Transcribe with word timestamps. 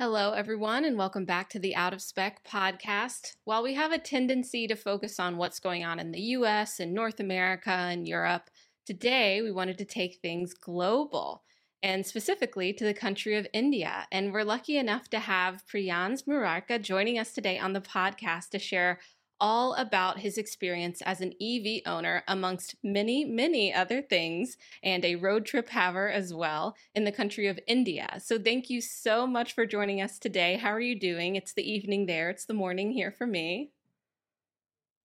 Hello, 0.00 0.30
everyone, 0.30 0.84
and 0.84 0.96
welcome 0.96 1.24
back 1.24 1.48
to 1.48 1.58
the 1.58 1.74
Out 1.74 1.92
of 1.92 2.00
Spec 2.00 2.44
podcast. 2.44 3.34
While 3.42 3.64
we 3.64 3.74
have 3.74 3.90
a 3.90 3.98
tendency 3.98 4.68
to 4.68 4.76
focus 4.76 5.18
on 5.18 5.36
what's 5.36 5.58
going 5.58 5.84
on 5.84 5.98
in 5.98 6.12
the 6.12 6.20
US 6.20 6.78
and 6.78 6.94
North 6.94 7.18
America 7.18 7.70
and 7.70 8.06
Europe, 8.06 8.48
today 8.86 9.42
we 9.42 9.50
wanted 9.50 9.76
to 9.78 9.84
take 9.84 10.20
things 10.22 10.54
global 10.54 11.42
and 11.82 12.06
specifically 12.06 12.72
to 12.74 12.84
the 12.84 12.94
country 12.94 13.34
of 13.34 13.48
India. 13.52 14.06
And 14.12 14.32
we're 14.32 14.44
lucky 14.44 14.76
enough 14.78 15.08
to 15.08 15.18
have 15.18 15.66
Priyans 15.66 16.28
Murarka 16.28 16.80
joining 16.80 17.18
us 17.18 17.32
today 17.32 17.58
on 17.58 17.72
the 17.72 17.80
podcast 17.80 18.50
to 18.50 18.60
share 18.60 19.00
all 19.40 19.74
about 19.74 20.18
his 20.18 20.38
experience 20.38 21.02
as 21.02 21.20
an 21.20 21.32
EV 21.40 21.82
owner, 21.86 22.22
amongst 22.28 22.76
many, 22.82 23.24
many 23.24 23.72
other 23.72 24.02
things, 24.02 24.56
and 24.82 25.04
a 25.04 25.16
road 25.16 25.44
trip 25.44 25.68
haver 25.68 26.08
as 26.08 26.34
well 26.34 26.76
in 26.94 27.04
the 27.04 27.12
country 27.12 27.46
of 27.46 27.58
India. 27.66 28.18
So, 28.22 28.38
thank 28.38 28.70
you 28.70 28.80
so 28.80 29.26
much 29.26 29.54
for 29.54 29.66
joining 29.66 30.00
us 30.00 30.18
today. 30.18 30.56
How 30.56 30.70
are 30.70 30.80
you 30.80 30.98
doing? 30.98 31.36
It's 31.36 31.52
the 31.52 31.70
evening 31.70 32.06
there, 32.06 32.30
it's 32.30 32.44
the 32.44 32.54
morning 32.54 32.92
here 32.92 33.12
for 33.12 33.26
me. 33.26 33.70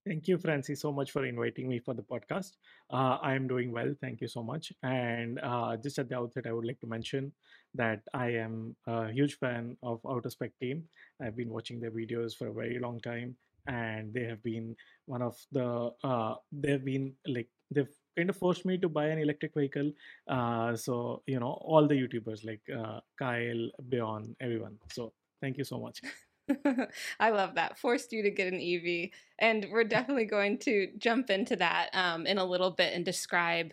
Thank 0.06 0.28
you, 0.28 0.36
Francie, 0.36 0.74
so 0.74 0.92
much 0.92 1.12
for 1.12 1.24
inviting 1.24 1.66
me 1.66 1.78
for 1.78 1.94
the 1.94 2.02
podcast. 2.02 2.56
Uh, 2.92 3.16
I 3.22 3.34
am 3.34 3.48
doing 3.48 3.72
well. 3.72 3.94
Thank 4.02 4.20
you 4.20 4.28
so 4.28 4.42
much. 4.42 4.70
And 4.82 5.40
uh, 5.42 5.78
just 5.78 5.98
at 5.98 6.10
the 6.10 6.18
outset, 6.18 6.46
I 6.46 6.52
would 6.52 6.66
like 6.66 6.78
to 6.80 6.86
mention 6.86 7.32
that 7.74 8.02
I 8.12 8.28
am 8.32 8.76
a 8.86 9.10
huge 9.10 9.38
fan 9.38 9.78
of 9.82 10.00
Out 10.06 10.26
of 10.26 10.32
Spec 10.32 10.50
team. 10.60 10.84
I've 11.22 11.36
been 11.36 11.48
watching 11.48 11.80
their 11.80 11.90
videos 11.90 12.36
for 12.36 12.48
a 12.48 12.52
very 12.52 12.78
long 12.78 13.00
time, 13.00 13.34
and 13.66 14.12
they 14.12 14.24
have 14.24 14.42
been 14.42 14.76
one 15.06 15.22
of 15.22 15.36
the, 15.52 15.90
uh, 16.02 16.34
they've 16.52 16.84
been 16.84 17.14
like, 17.26 17.48
they've 17.70 17.88
kind 18.16 18.30
of 18.30 18.36
forced 18.36 18.64
me 18.64 18.78
to 18.78 18.88
buy 18.88 19.06
an 19.06 19.18
electric 19.18 19.54
vehicle. 19.54 19.92
Uh, 20.28 20.76
so, 20.76 21.22
you 21.26 21.40
know, 21.40 21.58
all 21.62 21.86
the 21.86 21.94
YouTubers 21.94 22.44
like 22.44 22.62
uh, 22.76 23.00
Kyle, 23.18 23.70
Bjorn, 23.88 24.36
everyone. 24.40 24.76
So, 24.92 25.12
thank 25.40 25.58
you 25.58 25.64
so 25.64 25.78
much. 25.78 26.00
I 27.20 27.30
love 27.30 27.54
that. 27.54 27.78
Forced 27.78 28.12
you 28.12 28.22
to 28.22 28.30
get 28.30 28.52
an 28.52 28.60
EV. 28.60 29.10
And 29.38 29.66
we're 29.70 29.84
definitely 29.84 30.26
going 30.26 30.58
to 30.60 30.88
jump 30.98 31.30
into 31.30 31.56
that 31.56 31.90
um, 31.94 32.26
in 32.26 32.38
a 32.38 32.44
little 32.44 32.70
bit 32.70 32.92
and 32.94 33.04
describe, 33.04 33.72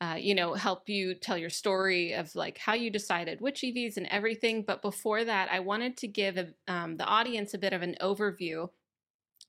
uh, 0.00 0.16
you 0.18 0.34
know, 0.34 0.54
help 0.54 0.88
you 0.88 1.14
tell 1.14 1.36
your 1.36 1.50
story 1.50 2.12
of 2.12 2.34
like 2.34 2.58
how 2.58 2.74
you 2.74 2.90
decided 2.90 3.40
which 3.40 3.62
EVs 3.62 3.96
and 3.96 4.06
everything. 4.06 4.64
But 4.66 4.82
before 4.82 5.24
that, 5.24 5.48
I 5.50 5.60
wanted 5.60 5.96
to 5.98 6.08
give 6.08 6.38
um, 6.68 6.96
the 6.96 7.04
audience 7.04 7.54
a 7.54 7.58
bit 7.58 7.72
of 7.72 7.82
an 7.82 7.96
overview 8.00 8.68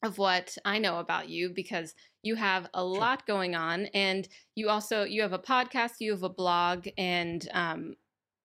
of 0.04 0.18
what 0.18 0.56
I 0.66 0.80
know 0.80 1.00
about 1.00 1.30
you 1.30 1.50
because 1.50 1.96
you 2.22 2.36
have 2.36 2.68
a 2.74 2.84
lot 2.84 3.26
going 3.26 3.56
on 3.56 3.86
and 3.88 4.28
you 4.56 4.70
also 4.70 5.04
you 5.04 5.22
have 5.22 5.34
a 5.34 5.40
podcast, 5.40 5.94
you 6.00 6.12
have 6.12 6.24
a 6.24 6.30
blog 6.30 6.88
and 6.98 7.48
um, 7.54 7.96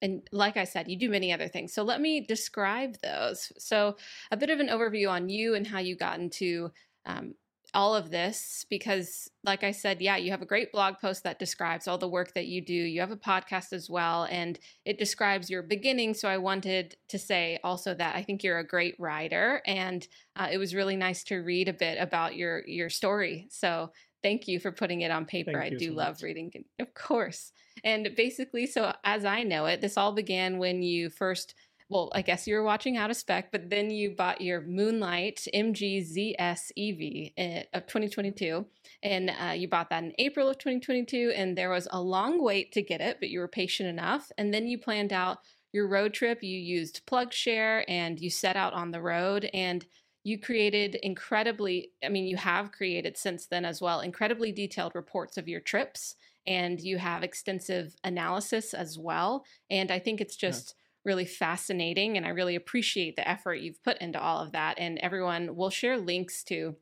and 0.01 0.23
like 0.31 0.57
I 0.57 0.65
said, 0.65 0.89
you 0.89 0.97
do 0.97 1.11
many 1.11 1.33
other 1.33 1.49
things. 1.49 1.73
So 1.73 1.83
let 1.83 2.01
me 2.01 2.21
describe 2.21 2.97
those. 3.03 3.53
So, 3.59 3.97
a 4.31 4.37
bit 4.37 4.51
of 4.51 4.61
an 4.61 4.69
overview 4.69 5.11
on 5.11 5.29
you 5.29 5.55
and 5.55 5.67
how 5.67 5.81
you 5.81 5.97
got 5.97 6.21
into 6.21 6.71
um, 7.05 7.35
all 7.75 7.95
of 7.95 8.11
this, 8.11 8.65
because, 8.71 9.31
like 9.45 9.63
I 9.63 9.73
said, 9.73 10.01
yeah, 10.01 10.17
you 10.17 10.31
have 10.31 10.43
a 10.43 10.47
great 10.47 10.73
blog 10.73 10.99
post 10.99 11.23
that 11.25 11.39
describes 11.39 11.87
all 11.87 11.99
the 11.99 12.09
work 12.09 12.35
that 12.35 12.47
you 12.47 12.61
do. 12.61 12.73
You 12.73 13.01
have 13.01 13.11
a 13.11 13.17
podcast 13.17 13.73
as 13.73 13.91
well, 13.91 14.25
and 14.31 14.59
it 14.85 14.99
describes 14.99 15.51
your 15.51 15.63
beginning. 15.63 16.15
So, 16.15 16.29
I 16.29 16.39
wanted 16.39 16.97
to 17.09 17.19
say 17.19 17.59
also 17.63 17.95
that 17.95 18.17
I 18.17 18.23
think 18.23 18.43
you're 18.43 18.59
a 18.59 18.67
great 18.67 18.95
writer, 18.99 19.63
and 19.67 20.07
uh, 20.37 20.49
it 20.51 20.59
was 20.59 20.75
really 20.75 20.97
nice 20.97 21.25
to 21.25 21.37
read 21.37 21.69
a 21.69 21.73
bit 21.73 21.99
about 22.01 22.37
your 22.37 22.67
your 22.67 22.91
story. 22.91 23.49
So, 23.51 23.93
thank 24.23 24.49
you 24.49 24.59
for 24.61 24.73
putting 24.73 25.03
it 25.03 25.11
on 25.11 25.25
paper. 25.25 25.61
I 25.61 25.71
do 25.71 25.91
so 25.91 25.93
love 25.93 26.15
much. 26.15 26.23
reading, 26.23 26.53
of 26.79 26.95
course. 26.95 27.53
And 27.85 28.11
basically, 28.17 28.67
so 28.67 28.93
as 29.05 29.25
I 29.25 29.43
know 29.45 29.67
it, 29.67 29.81
this 29.81 29.97
all 29.97 30.13
began 30.13 30.59
when 30.59 30.83
you 30.83 31.11
first, 31.11 31.55
well, 31.91 32.11
I 32.15 32.21
guess 32.21 32.47
you 32.47 32.55
were 32.55 32.63
watching 32.63 32.99
Out 32.99 33.11
of 33.11 33.17
Spec, 33.17 33.51
but 33.51 33.71
then 33.71 33.91
you 33.91 34.11
bought 34.11 34.43
your 34.43 34.61
Moonlight 34.61 35.47
MGZS 35.55 36.71
EV 36.77 37.33
in- 37.37 37.65
of 37.73 37.87
2022. 37.87 38.67
And 39.03 39.31
uh, 39.31 39.53
you 39.53 39.69
bought 39.69 39.89
that 39.91 40.05
in 40.05 40.13
April 40.19 40.51
of 40.51 40.59
2022. 40.59 41.33
And 41.35 41.57
there 41.57 41.71
was 41.71 41.89
a 41.91 42.01
long 42.01 42.43
wait 42.43 42.73
to 42.73 42.83
get 42.83 43.01
it, 43.01 43.19
but 43.21 43.31
you 43.31 43.41
were 43.41 43.49
patient 43.49 43.89
enough. 43.89 44.31
And 44.37 44.53
then 44.53 44.67
you 44.67 44.79
planned 44.79 45.15
out 45.15 45.39
your 45.73 45.89
road 45.89 46.13
trip. 46.13 46.43
You 46.43 46.59
used 46.59 47.07
PlugShare 47.07 47.85
and 47.89 48.21
you 48.21 48.29
set 48.29 48.57
out 48.57 48.75
on 48.75 48.91
the 48.91 49.01
road. 49.01 49.49
And 49.55 49.87
you 50.25 50.39
created 50.39 50.97
incredibly, 50.97 51.93
I 52.05 52.11
mean, 52.11 52.27
you 52.27 52.37
have 52.37 52.71
created 52.71 53.17
since 53.17 53.47
then 53.47 53.65
as 53.65 53.81
well, 53.81 54.01
incredibly 54.01 54.53
detailed 54.53 54.95
reports 54.95 55.39
of 55.39 55.49
your 55.49 55.61
trips 55.61 56.17
and 56.47 56.81
you 56.81 56.99
have 56.99 57.23
extensive 57.23 57.95
analysis 58.05 58.75
as 58.75 58.99
well. 58.99 59.45
And 59.71 59.91
I 59.91 59.99
think 59.99 60.21
it's 60.21 60.37
just 60.37 60.75
really 61.09 61.25
fascinating. 61.25 62.17
And 62.17 62.27
I 62.27 62.29
really 62.31 62.55
appreciate 62.55 63.17
the 63.17 63.29
effort 63.29 63.57
you've 63.57 63.83
put 63.83 63.99
into 63.99 64.21
all 64.21 64.39
of 64.45 64.53
that. 64.53 64.79
And 64.79 64.99
everyone 64.99 65.57
will 65.57 65.71
share 65.71 65.97
links 65.97 66.45
to 66.45 66.77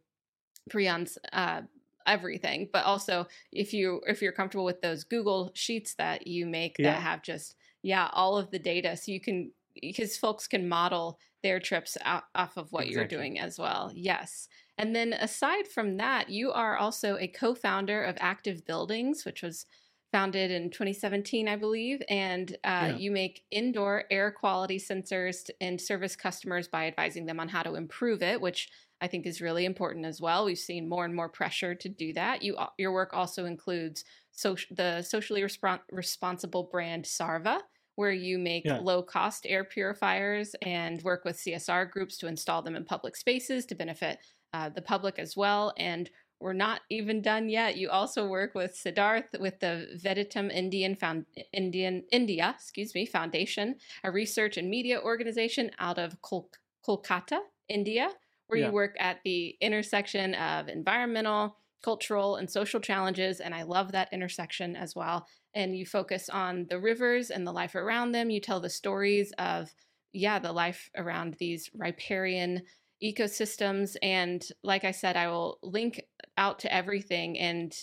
Priyan's 0.68 1.16
uh, 1.32 1.62
everything, 2.06 2.68
but 2.72 2.84
also 2.84 3.26
if 3.52 3.72
you 3.72 4.00
if 4.06 4.20
you're 4.20 4.32
comfortable 4.40 4.64
with 4.64 4.80
those 4.82 5.04
Google 5.04 5.52
sheets 5.54 5.94
that 5.94 6.26
you 6.26 6.44
make 6.46 6.76
Yeah. 6.78 6.92
that 6.92 7.02
have 7.02 7.22
just 7.22 7.54
yeah 7.82 8.08
all 8.12 8.36
of 8.36 8.50
the 8.50 8.58
data, 8.58 8.96
so 8.96 9.12
you 9.12 9.20
can 9.20 9.52
because 9.80 10.16
folks 10.16 10.48
can 10.48 10.68
model 10.68 11.18
their 11.42 11.60
trips 11.60 11.96
out, 12.04 12.24
off 12.34 12.56
of 12.56 12.72
what 12.72 12.88
you're 12.88 13.06
doing 13.06 13.38
as 13.38 13.58
well. 13.58 13.92
Yes. 13.94 14.48
And 14.78 14.94
then 14.96 15.12
aside 15.12 15.68
from 15.68 15.96
that, 15.98 16.28
you 16.28 16.50
are 16.52 16.76
also 16.76 17.16
a 17.18 17.28
co-founder 17.28 18.02
of 18.02 18.16
Active 18.18 18.64
Buildings, 18.66 19.24
which 19.24 19.42
was 19.42 19.66
founded 20.16 20.50
in 20.50 20.70
2017, 20.70 21.46
I 21.46 21.56
believe, 21.56 22.00
and 22.08 22.50
uh, 22.64 22.88
Yeah. 22.88 22.96
you 22.96 23.10
make 23.10 23.44
indoor 23.50 24.04
air 24.10 24.30
quality 24.30 24.78
sensors 24.78 25.50
and 25.60 25.78
service 25.78 26.16
customers 26.16 26.68
by 26.68 26.86
advising 26.86 27.26
them 27.26 27.38
on 27.38 27.50
how 27.50 27.62
to 27.62 27.74
improve 27.74 28.22
it, 28.22 28.40
which 28.40 28.70
I 29.02 29.08
think 29.08 29.26
is 29.26 29.42
really 29.42 29.66
important 29.66 30.06
as 30.06 30.18
well. 30.18 30.46
We've 30.46 30.56
seen 30.56 30.88
more 30.88 31.04
and 31.04 31.14
more 31.14 31.28
pressure 31.28 31.74
to 31.74 31.88
do 31.90 32.14
that. 32.14 32.42
You 32.42 32.56
your 32.78 32.92
work 32.92 33.12
also 33.12 33.44
includes 33.44 34.04
soc- 34.32 34.70
the 34.70 35.02
socially 35.02 35.42
respon- 35.42 35.80
responsible 35.92 36.62
brand 36.72 37.04
Sarva, 37.04 37.60
where 37.96 38.10
you 38.10 38.38
make 38.38 38.64
Yeah. 38.64 38.78
low 38.78 39.02
cost 39.02 39.44
air 39.46 39.64
purifiers 39.64 40.56
and 40.62 41.02
work 41.02 41.26
with 41.26 41.36
CSR 41.38 41.84
groups 41.84 42.16
to 42.18 42.26
install 42.26 42.62
them 42.62 42.74
in 42.74 42.86
public 42.86 43.16
spaces 43.16 43.66
to 43.66 43.74
benefit 43.74 44.18
uh, 44.54 44.70
the 44.70 44.80
public 44.80 45.18
as 45.18 45.36
well. 45.36 45.74
And 45.76 46.08
we're 46.40 46.52
not 46.52 46.82
even 46.90 47.22
done 47.22 47.48
yet. 47.48 47.76
You 47.76 47.90
also 47.90 48.28
work 48.28 48.54
with 48.54 48.72
Siddharth 48.74 49.38
with 49.40 49.60
the 49.60 49.98
Veditum 50.02 50.50
Indian 50.52 50.94
Found 50.96 51.26
Indian 51.52 52.04
India, 52.12 52.54
excuse 52.56 52.94
me, 52.94 53.06
Foundation, 53.06 53.76
a 54.04 54.10
research 54.10 54.56
and 54.56 54.68
media 54.68 55.00
organization 55.00 55.70
out 55.78 55.98
of 55.98 56.20
Kol- 56.22 56.50
Kolkata, 56.86 57.40
India, 57.68 58.10
where 58.48 58.60
Yeah. 58.60 58.66
you 58.66 58.72
work 58.72 58.96
at 58.98 59.22
the 59.24 59.56
intersection 59.60 60.34
of 60.34 60.68
environmental, 60.68 61.56
cultural, 61.82 62.36
and 62.36 62.50
social 62.50 62.80
challenges. 62.80 63.40
And 63.40 63.54
I 63.54 63.62
love 63.62 63.92
that 63.92 64.12
intersection 64.12 64.76
as 64.76 64.94
well. 64.94 65.26
And 65.54 65.76
you 65.76 65.86
focus 65.86 66.28
on 66.28 66.66
the 66.68 66.78
rivers 66.78 67.30
and 67.30 67.46
the 67.46 67.52
life 67.52 67.74
around 67.74 68.12
them. 68.12 68.28
You 68.28 68.40
tell 68.40 68.60
the 68.60 68.70
stories 68.70 69.32
of, 69.38 69.74
yeah, 70.12 70.38
the 70.38 70.52
life 70.52 70.90
around 70.96 71.34
these 71.38 71.70
riparian 71.74 72.62
ecosystems. 73.02 73.96
And 74.02 74.46
like 74.62 74.84
I 74.84 74.90
said, 74.90 75.16
I 75.16 75.28
will 75.28 75.58
link 75.62 76.02
out 76.36 76.60
to 76.60 76.72
everything. 76.72 77.38
And 77.38 77.76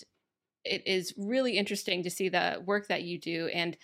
it 0.64 0.84
is 0.88 1.14
really 1.18 1.58
interesting 1.58 2.04
to 2.04 2.10
see 2.10 2.30
the 2.30 2.62
work 2.66 2.88
that 2.88 3.04
you 3.04 3.20
do. 3.20 3.50
And 3.54 3.78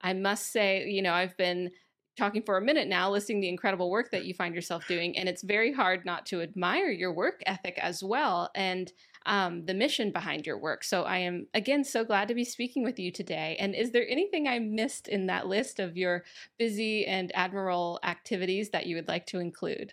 I 0.00 0.12
must 0.12 0.52
say, 0.52 0.86
you 0.88 1.02
know, 1.02 1.14
I've 1.14 1.36
been 1.36 1.70
talking 2.16 2.42
for 2.42 2.56
a 2.56 2.62
minute 2.62 2.88
now, 2.88 3.10
listing 3.10 3.40
the 3.40 3.48
incredible 3.48 3.90
work 3.90 4.10
that 4.10 4.24
you 4.24 4.32
find 4.32 4.54
yourself 4.54 4.86
doing. 4.88 5.16
And 5.18 5.28
it's 5.28 5.42
very 5.42 5.72
hard 5.72 6.04
not 6.04 6.24
to 6.26 6.40
admire 6.40 6.90
your 6.90 7.12
work 7.12 7.42
ethic 7.46 7.78
as 7.78 8.02
well 8.02 8.50
and 8.54 8.90
um, 9.26 9.66
the 9.66 9.74
mission 9.74 10.12
behind 10.12 10.46
your 10.46 10.58
work. 10.58 10.84
So 10.84 11.02
I 11.02 11.18
am, 11.18 11.46
again, 11.52 11.84
so 11.84 12.04
glad 12.04 12.28
to 12.28 12.34
be 12.34 12.44
speaking 12.44 12.84
with 12.84 12.98
you 12.98 13.10
today. 13.10 13.56
And 13.58 13.74
is 13.74 13.90
there 13.90 14.08
anything 14.08 14.46
I 14.46 14.60
missed 14.60 15.08
in 15.08 15.26
that 15.26 15.46
list 15.46 15.78
of 15.78 15.96
your 15.96 16.24
busy 16.58 17.04
and 17.04 17.32
admirable 17.34 17.98
activities 18.02 18.70
that 18.70 18.86
you 18.86 18.96
would 18.96 19.08
like 19.08 19.26
to 19.26 19.38
include? 19.38 19.92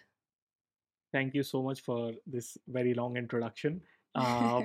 Thank 1.14 1.36
you 1.36 1.44
so 1.44 1.62
much 1.62 1.82
for 1.82 2.12
this 2.26 2.58
very 2.68 2.94
long 2.96 3.18
introduction. 3.18 3.82
Uh, 4.16 4.64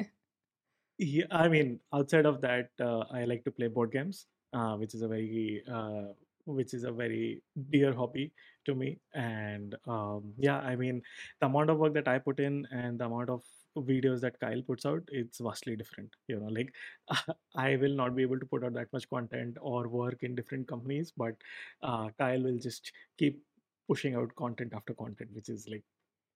yeah, 0.98 1.26
I 1.30 1.48
mean, 1.48 1.78
outside 1.92 2.26
of 2.26 2.40
that, 2.40 2.70
uh, 2.80 3.04
I 3.12 3.24
like 3.24 3.44
to 3.44 3.50
play 3.50 3.68
board 3.68 3.92
games, 3.92 4.26
uh, 4.54 4.76
which 4.76 4.94
is 4.94 5.02
a 5.02 5.08
very 5.08 5.62
uh, 5.70 6.14
which 6.46 6.72
is 6.72 6.84
a 6.84 6.90
very 6.90 7.42
dear 7.70 7.92
hobby 7.92 8.32
to 8.64 8.74
me. 8.74 8.98
And 9.14 9.74
um, 9.86 10.32
yeah, 10.38 10.58
I 10.60 10.74
mean, 10.76 11.02
the 11.40 11.46
amount 11.46 11.68
of 11.70 11.78
work 11.78 11.92
that 11.94 12.08
I 12.08 12.18
put 12.18 12.40
in 12.40 12.66
and 12.72 12.98
the 12.98 13.04
amount 13.04 13.28
of 13.28 13.42
videos 13.76 14.20
that 14.20 14.40
Kyle 14.40 14.62
puts 14.62 14.86
out, 14.86 15.02
it's 15.12 15.38
vastly 15.38 15.76
different. 15.76 16.10
You 16.28 16.40
know, 16.40 16.48
like 16.48 16.72
I 17.56 17.76
will 17.76 17.94
not 17.94 18.16
be 18.16 18.22
able 18.22 18.40
to 18.40 18.46
put 18.46 18.64
out 18.64 18.72
that 18.74 18.92
much 18.92 19.08
content 19.10 19.58
or 19.60 19.88
work 19.88 20.22
in 20.22 20.34
different 20.34 20.66
companies, 20.66 21.12
but 21.14 21.34
uh, 21.82 22.08
Kyle 22.18 22.42
will 22.42 22.58
just 22.58 22.92
keep 23.18 23.42
pushing 23.86 24.14
out 24.14 24.34
content 24.36 24.72
after 24.74 24.94
content, 24.94 25.30
which 25.34 25.50
is 25.50 25.68
like 25.68 25.84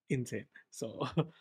insane. 0.09 0.47
So 0.71 1.07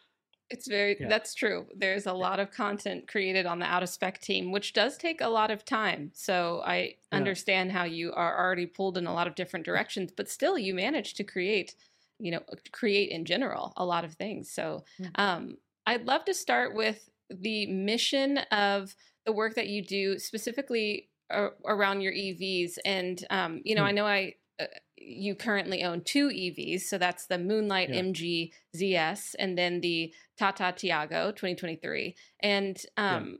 It's 0.49 0.67
very 0.67 0.99
yeah, 0.99 1.07
that's 1.07 1.33
true. 1.33 1.69
There's 1.73 2.05
a 2.05 2.11
lot 2.11 2.41
of 2.41 2.51
content 2.51 3.07
created 3.07 3.45
on 3.45 3.59
the 3.59 3.65
out 3.65 3.83
of 3.83 3.89
spec 3.89 4.19
team, 4.19 4.51
which 4.51 4.73
does 4.73 4.97
take 4.97 5.21
a 5.21 5.29
lot 5.29 5.49
of 5.49 5.63
time. 5.63 6.11
So 6.13 6.61
I 6.65 6.97
yeah, 7.11 7.31
understand 7.31 7.71
how 7.71 7.85
you 7.85 8.11
are 8.11 8.37
already 8.37 8.65
pulled 8.65 8.97
in 8.97 9.07
a 9.07 9.13
lot 9.13 9.27
of 9.27 9.35
different 9.35 9.65
directions, 9.65 10.11
but 10.11 10.27
still 10.29 10.57
you 10.57 10.73
manage 10.73 11.13
to 11.15 11.23
create, 11.23 11.75
you 12.19 12.31
know, 12.31 12.41
create 12.73 13.11
in 13.11 13.23
general 13.23 13.71
a 13.77 13.85
lot 13.85 14.03
of 14.03 14.15
things. 14.15 14.51
So 14.51 14.83
yeah. 14.97 15.11
um, 15.15 15.57
I'd 15.85 16.05
love 16.05 16.25
to 16.25 16.33
start 16.33 16.75
with 16.75 17.09
the 17.29 17.65
mission 17.67 18.39
of 18.51 18.93
the 19.25 19.31
work 19.31 19.55
that 19.55 19.69
you 19.69 19.81
do 19.81 20.19
specifically 20.19 21.11
around 21.31 22.01
your 22.01 22.11
EVs. 22.11 22.77
And 22.83 23.25
um, 23.29 23.61
you 23.63 23.73
know, 23.73 23.85
I 23.85 23.91
Hmm. 23.91 23.93
know 23.93 24.05
I 24.05 24.35
uh, 24.59 24.65
you 25.03 25.35
currently 25.35 25.83
own 25.83 26.01
two 26.03 26.29
EVs, 26.29 26.81
so 26.81 26.97
that's 26.97 27.27
the 27.27 27.37
Moonlight 27.37 27.89
Yeah. 27.89 28.01
MG 28.01 28.53
ZS 28.75 29.35
and 29.39 29.57
then 29.57 29.81
the 29.81 30.13
Tata 30.37 30.73
Tiago 30.77 31.31
2023. 31.31 32.15
And 32.39 32.77
Yeah. 32.97 33.15
um, 33.17 33.39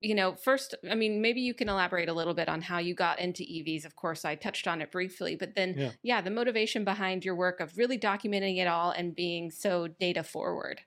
you 0.00 0.16
know, 0.16 0.34
first, 0.34 0.74
I 0.90 0.96
mean, 0.96 1.22
maybe 1.22 1.40
you 1.40 1.54
can 1.54 1.68
elaborate 1.68 2.08
a 2.08 2.12
little 2.12 2.34
bit 2.34 2.48
on 2.48 2.60
how 2.60 2.78
you 2.78 2.92
got 2.92 3.20
into 3.20 3.44
EVs. 3.44 3.84
Of 3.84 3.94
course, 3.94 4.24
I 4.24 4.34
touched 4.34 4.66
on 4.66 4.82
it 4.82 4.90
briefly, 4.90 5.36
but 5.36 5.54
then, 5.54 5.74
Yeah. 5.78 5.92
yeah, 6.02 6.20
the 6.20 6.30
motivation 6.30 6.84
behind 6.84 7.24
your 7.24 7.36
work 7.36 7.60
of 7.60 7.78
really 7.78 7.98
documenting 7.98 8.58
it 8.58 8.66
all 8.66 8.90
and 8.90 9.14
being 9.14 9.52
so 9.52 9.86
data 9.86 10.24
forward. 10.24 10.80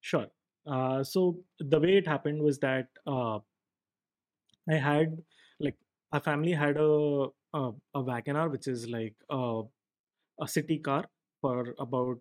Sure. 0.00 0.26
Uh, 0.66 1.04
so 1.04 1.44
the 1.60 1.78
way 1.78 1.98
it 1.98 2.06
happened 2.08 2.42
was 2.42 2.58
that 2.58 2.88
uh, 3.06 3.38
I 4.68 4.74
had 4.74 5.22
like 5.58 5.76
our 6.12 6.20
family 6.20 6.52
had 6.52 6.76
a 6.78 7.28
a, 7.54 7.70
a 7.94 8.02
WagonR, 8.02 8.50
which 8.50 8.68
is 8.68 8.88
like 8.88 9.14
a, 9.30 9.62
a 10.40 10.48
city 10.48 10.78
car 10.78 11.06
for 11.40 11.74
about 11.78 12.18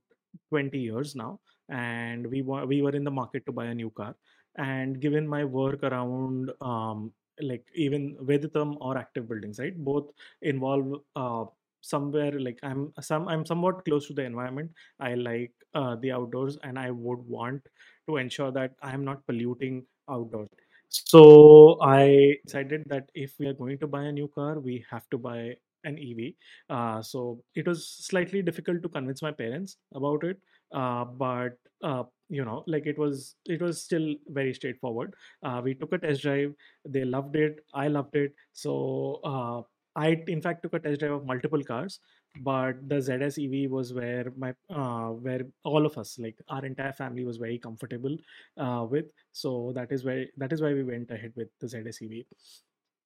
20 0.50 0.78
years 0.80 1.16
now, 1.16 1.40
and 1.70 2.28
we 2.28 2.42
were 2.42 2.66
we 2.66 2.82
were 2.82 2.92
in 2.92 3.04
the 3.04 3.12
market 3.12 3.46
to 3.46 3.52
buy 3.52 3.66
a 3.66 3.74
new 3.76 3.90
car. 3.92 4.16
And 4.58 5.00
given 5.00 5.28
my 5.28 5.46
work 5.46 5.84
around 5.84 6.52
um, 6.62 7.14
like 7.42 7.66
even 7.76 8.16
Veditum 8.24 8.78
or 8.82 8.98
active 8.98 9.28
buildings, 9.30 9.60
right, 9.60 9.78
both 9.78 10.12
involve 10.42 11.02
uh, 11.16 11.46
somewhere 11.82 12.32
like 12.40 12.60
I'm 12.64 12.94
some 13.02 13.28
I'm 13.28 13.46
somewhat 13.46 13.86
close 13.86 14.08
to 14.08 14.14
the 14.14 14.24
environment. 14.24 14.72
I 15.00 15.16
like 15.16 15.52
uh, 15.74 15.96
the 15.96 16.12
outdoors, 16.12 16.58
and 16.64 16.78
I 16.78 16.92
would 16.92 17.20
want 17.20 17.62
to 18.08 18.18
ensure 18.18 18.52
that 18.52 18.74
I 18.82 18.94
am 18.94 19.06
not 19.06 19.26
polluting 19.28 19.86
outdoors. 20.10 20.50
So 20.90 21.78
I 21.82 22.38
decided 22.46 22.84
that 22.88 23.10
if 23.14 23.36
we 23.40 23.48
are 23.48 23.54
going 23.54 23.78
to 23.80 23.88
buy 23.88 24.04
a 24.06 24.12
new 24.12 24.28
car, 24.28 24.60
we 24.60 24.84
have 24.90 25.08
to 25.12 25.18
buy 25.18 25.56
an 25.84 25.98
EV. 25.98 26.36
Uh, 26.70 27.02
so 27.02 27.42
it 27.56 27.68
was 27.68 27.88
slightly 27.88 28.42
difficult 28.42 28.82
to 28.84 28.90
convince 28.90 29.22
my 29.22 29.32
parents 29.32 29.78
about 29.94 30.24
it, 30.24 30.38
uh, 30.74 31.06
but 31.06 31.58
uh, 31.84 32.04
you 32.30 32.44
know, 32.44 32.64
like 32.68 32.86
it 32.86 32.98
was, 32.98 33.36
it 33.46 33.62
was 33.62 33.82
still 33.82 34.16
very 34.30 34.54
straightforward. 34.54 35.14
Uh, 35.44 35.62
we 35.64 35.74
took 35.74 35.94
a 35.94 35.98
test 35.98 36.22
drive. 36.24 36.54
They 36.88 37.06
loved 37.06 37.36
it. 37.36 37.60
I 37.74 37.88
loved 37.88 38.16
it. 38.16 38.34
So 38.54 39.20
uh, 39.24 39.62
I, 39.96 40.22
in 40.28 40.42
fact, 40.42 40.64
took 40.64 40.74
a 40.74 40.80
test 40.80 41.00
drive 41.00 41.12
of 41.14 41.26
multiple 41.26 41.64
cars, 41.64 42.00
but 42.42 42.88
the 42.88 42.96
ZS 42.96 43.38
EV 43.44 43.72
was 43.72 43.94
where 43.94 44.32
my, 44.38 44.54
uh, 44.70 45.10
where 45.10 45.42
all 45.64 45.86
of 45.86 45.98
us, 45.98 46.18
like 46.20 46.38
our 46.50 46.66
entire 46.66 46.94
family, 46.94 47.26
was 47.26 47.38
very 47.38 47.58
comfortable 47.58 48.16
uh, 48.58 48.86
with 48.90 49.06
so 49.32 49.72
that 49.76 49.92
is 49.92 50.04
where 50.04 50.26
that 50.38 50.54
is 50.54 50.62
why 50.62 50.74
we 50.74 50.84
went 50.84 51.12
ahead 51.12 51.34
with 51.36 51.50
the 51.60 51.68
ZSEV. 51.68 52.26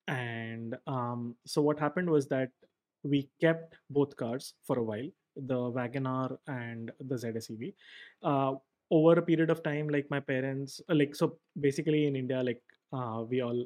And 0.07 0.75
um, 0.87 1.35
so 1.45 1.61
what 1.61 1.79
happened 1.79 2.09
was 2.09 2.27
that 2.27 2.49
we 3.03 3.29
kept 3.39 3.75
both 3.89 4.15
cars 4.17 4.53
for 4.65 4.79
a 4.79 4.83
while, 4.83 5.07
the 5.35 5.55
WagonR 5.55 6.37
and 6.47 6.91
the 6.99 7.15
ZSEV. 7.15 7.73
Uh, 8.21 8.55
over 8.91 9.13
a 9.13 9.21
period 9.21 9.49
of 9.49 9.63
time, 9.63 9.89
like 9.89 10.07
my 10.09 10.19
parents, 10.19 10.81
like 10.89 11.15
so 11.15 11.37
basically 11.59 12.05
in 12.05 12.15
India, 12.15 12.43
like 12.43 12.61
uh, 12.91 13.23
we 13.27 13.41
all 13.41 13.65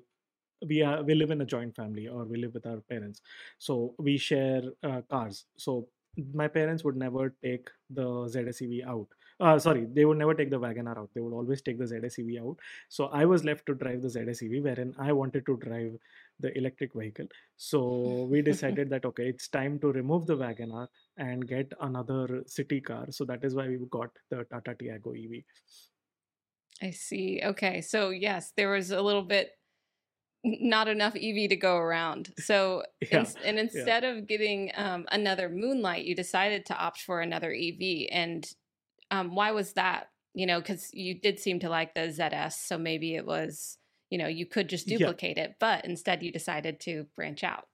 we 0.65 0.81
are 0.81 1.03
we 1.03 1.15
live 1.15 1.31
in 1.31 1.41
a 1.41 1.45
joint 1.45 1.75
family 1.75 2.07
or 2.07 2.23
we 2.25 2.37
live 2.37 2.53
with 2.53 2.65
our 2.65 2.81
parents. 2.89 3.21
So 3.59 3.93
we 3.97 4.17
share 4.17 4.61
uh, 4.83 5.01
cars. 5.09 5.45
So 5.57 5.87
my 6.33 6.47
parents 6.47 6.83
would 6.83 6.95
never 6.95 7.35
take 7.43 7.69
the 7.89 8.03
ZSEV 8.03 8.87
out. 8.87 9.07
Uh, 9.39 9.59
sorry 9.59 9.85
they 9.93 10.03
would 10.03 10.17
never 10.17 10.33
take 10.33 10.49
the 10.49 10.59
WagonR 10.59 10.97
out. 10.97 11.09
They 11.13 11.21
would 11.21 11.33
always 11.33 11.61
take 11.61 11.77
the 11.77 11.85
ZSEV 11.85 12.41
out. 12.41 12.57
So 12.89 13.05
i 13.07 13.23
was 13.25 13.43
left 13.43 13.65
to 13.67 13.75
drive 13.75 14.01
the 14.01 14.07
ZSEV 14.07 14.63
wherein 14.63 14.95
i 14.97 15.11
wanted 15.11 15.45
to 15.45 15.57
drive 15.57 15.97
the 16.39 16.57
electric 16.57 16.93
vehicle. 16.93 17.27
So 17.55 18.27
we 18.31 18.41
decided 18.51 18.89
that 18.89 19.05
okay 19.05 19.27
it's 19.29 19.47
time 19.47 19.79
to 19.79 19.91
remove 19.91 20.25
the 20.25 20.37
WagonR 20.37 20.87
and 21.17 21.47
get 21.47 21.71
another 21.81 22.43
city 22.47 22.81
car. 22.81 23.05
So 23.11 23.25
that 23.25 23.43
is 23.43 23.53
why 23.53 23.67
we 23.67 23.79
got 23.91 24.09
the 24.31 24.43
tata 24.45 24.73
tiago 24.73 25.11
ev 25.11 25.43
I 26.81 26.91
see. 26.91 27.41
Okay. 27.43 27.81
So, 27.81 28.09
yes, 28.09 28.53
there 28.55 28.69
was 28.69 28.91
a 28.91 29.01
little 29.01 29.23
bit 29.23 29.51
not 30.47 30.87
enough 30.87 31.15
EV 31.15 31.49
to 31.49 31.55
go 31.55 31.77
around. 31.77 32.33
So, 32.37 32.83
yeah 33.11 33.25
and 33.43 33.57
yeah 33.57 33.63
instead 33.63 34.03
of 34.03 34.27
getting 34.27 34.71
um, 34.75 35.05
another 35.11 35.49
Moonlight, 35.49 36.05
you 36.05 36.15
decided 36.15 36.65
to 36.67 36.77
opt 36.77 37.01
for 37.01 37.21
another 37.21 37.53
EV. 37.53 38.07
And 38.11 38.47
um, 39.11 39.35
why 39.35 39.51
was 39.51 39.73
that? 39.73 40.09
You 40.33 40.45
know, 40.45 40.59
because 40.59 40.89
you 40.93 41.19
did 41.19 41.39
seem 41.39 41.59
to 41.59 41.69
like 41.69 41.95
the 41.95 42.01
ZS, 42.01 42.53
so 42.53 42.77
maybe 42.77 43.15
it 43.15 43.25
was, 43.25 43.77
you 44.09 44.17
know, 44.17 44.27
you 44.27 44.45
could 44.45 44.69
just 44.69 44.87
yeah 44.87 44.97
duplicate 44.97 45.37
it, 45.37 45.55
but 45.59 45.83
instead 45.85 46.21
you 46.21 46.31
decided 46.31 46.79
to 46.81 47.05
branch 47.15 47.43
out. 47.43 47.65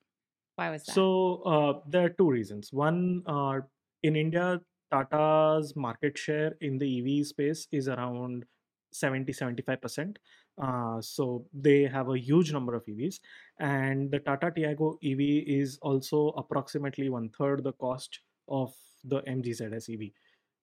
Why 0.56 0.70
was 0.70 0.84
that? 0.86 0.94
So 0.94 1.42
uh, 1.44 1.80
there 1.90 2.06
are 2.06 2.10
two 2.10 2.30
reasons. 2.30 2.72
One, 2.72 3.24
uh, 3.26 3.62
in 4.04 4.16
India, 4.16 4.62
Tata's 4.92 5.76
market 5.76 6.18
share 6.18 6.54
in 6.62 6.78
the 6.78 7.20
EV 7.20 7.26
space 7.26 7.68
is 7.72 7.88
around 7.88 8.46
70 8.94 9.34
75%. 9.34 10.18
Uh, 10.62 11.02
so 11.02 11.46
they 11.54 11.84
have 11.84 12.10
a 12.10 12.20
huge 12.20 12.52
number 12.52 12.76
of 12.76 12.86
EVs. 12.86 13.20
And 13.60 14.12
the 14.12 14.20
Tata 14.20 14.52
Tiago 14.52 14.98
EV 15.04 15.20
is 15.48 15.80
also 15.82 16.30
approximately 16.38 17.10
one 17.10 17.30
third 17.30 17.64
the 17.64 17.74
cost 17.74 18.20
of 18.48 18.74
the 19.04 19.22
MG 19.22 19.50
ZS 19.50 19.94
EV, 19.94 20.12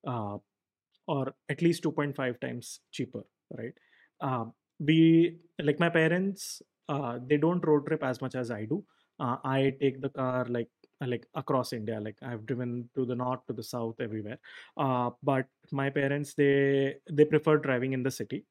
uh, 0.06 0.38
or 1.06 1.34
at 1.48 1.62
least 1.62 1.82
2.5 1.82 2.40
times 2.40 2.80
cheaper, 2.92 3.24
right? 3.56 3.74
Uh, 4.20 4.44
we, 4.78 5.36
like 5.60 5.80
my 5.80 5.88
parents, 5.88 6.62
uh, 6.88 7.18
they 7.26 7.36
don't 7.36 7.64
road 7.66 7.86
trip 7.86 8.02
as 8.02 8.20
much 8.20 8.34
as 8.34 8.50
I 8.50 8.64
do 8.64 8.84
uh, 9.20 9.36
i 9.44 9.72
take 9.80 10.00
the 10.00 10.08
car 10.08 10.46
like 10.48 10.68
like 11.12 11.26
across 11.34 11.72
india 11.72 11.98
like 12.00 12.16
i've 12.22 12.44
driven 12.46 12.88
to 12.94 13.04
the 13.04 13.14
north 13.14 13.40
to 13.46 13.52
the 13.52 13.62
south 13.62 14.00
everywhere 14.00 14.38
uh, 14.76 15.10
but 15.22 15.46
my 15.70 15.88
parents 15.90 16.34
they 16.34 16.94
they 17.10 17.24
prefer 17.24 17.56
driving 17.56 17.92
in 17.92 18.02
the 18.02 18.10
city 18.10 18.44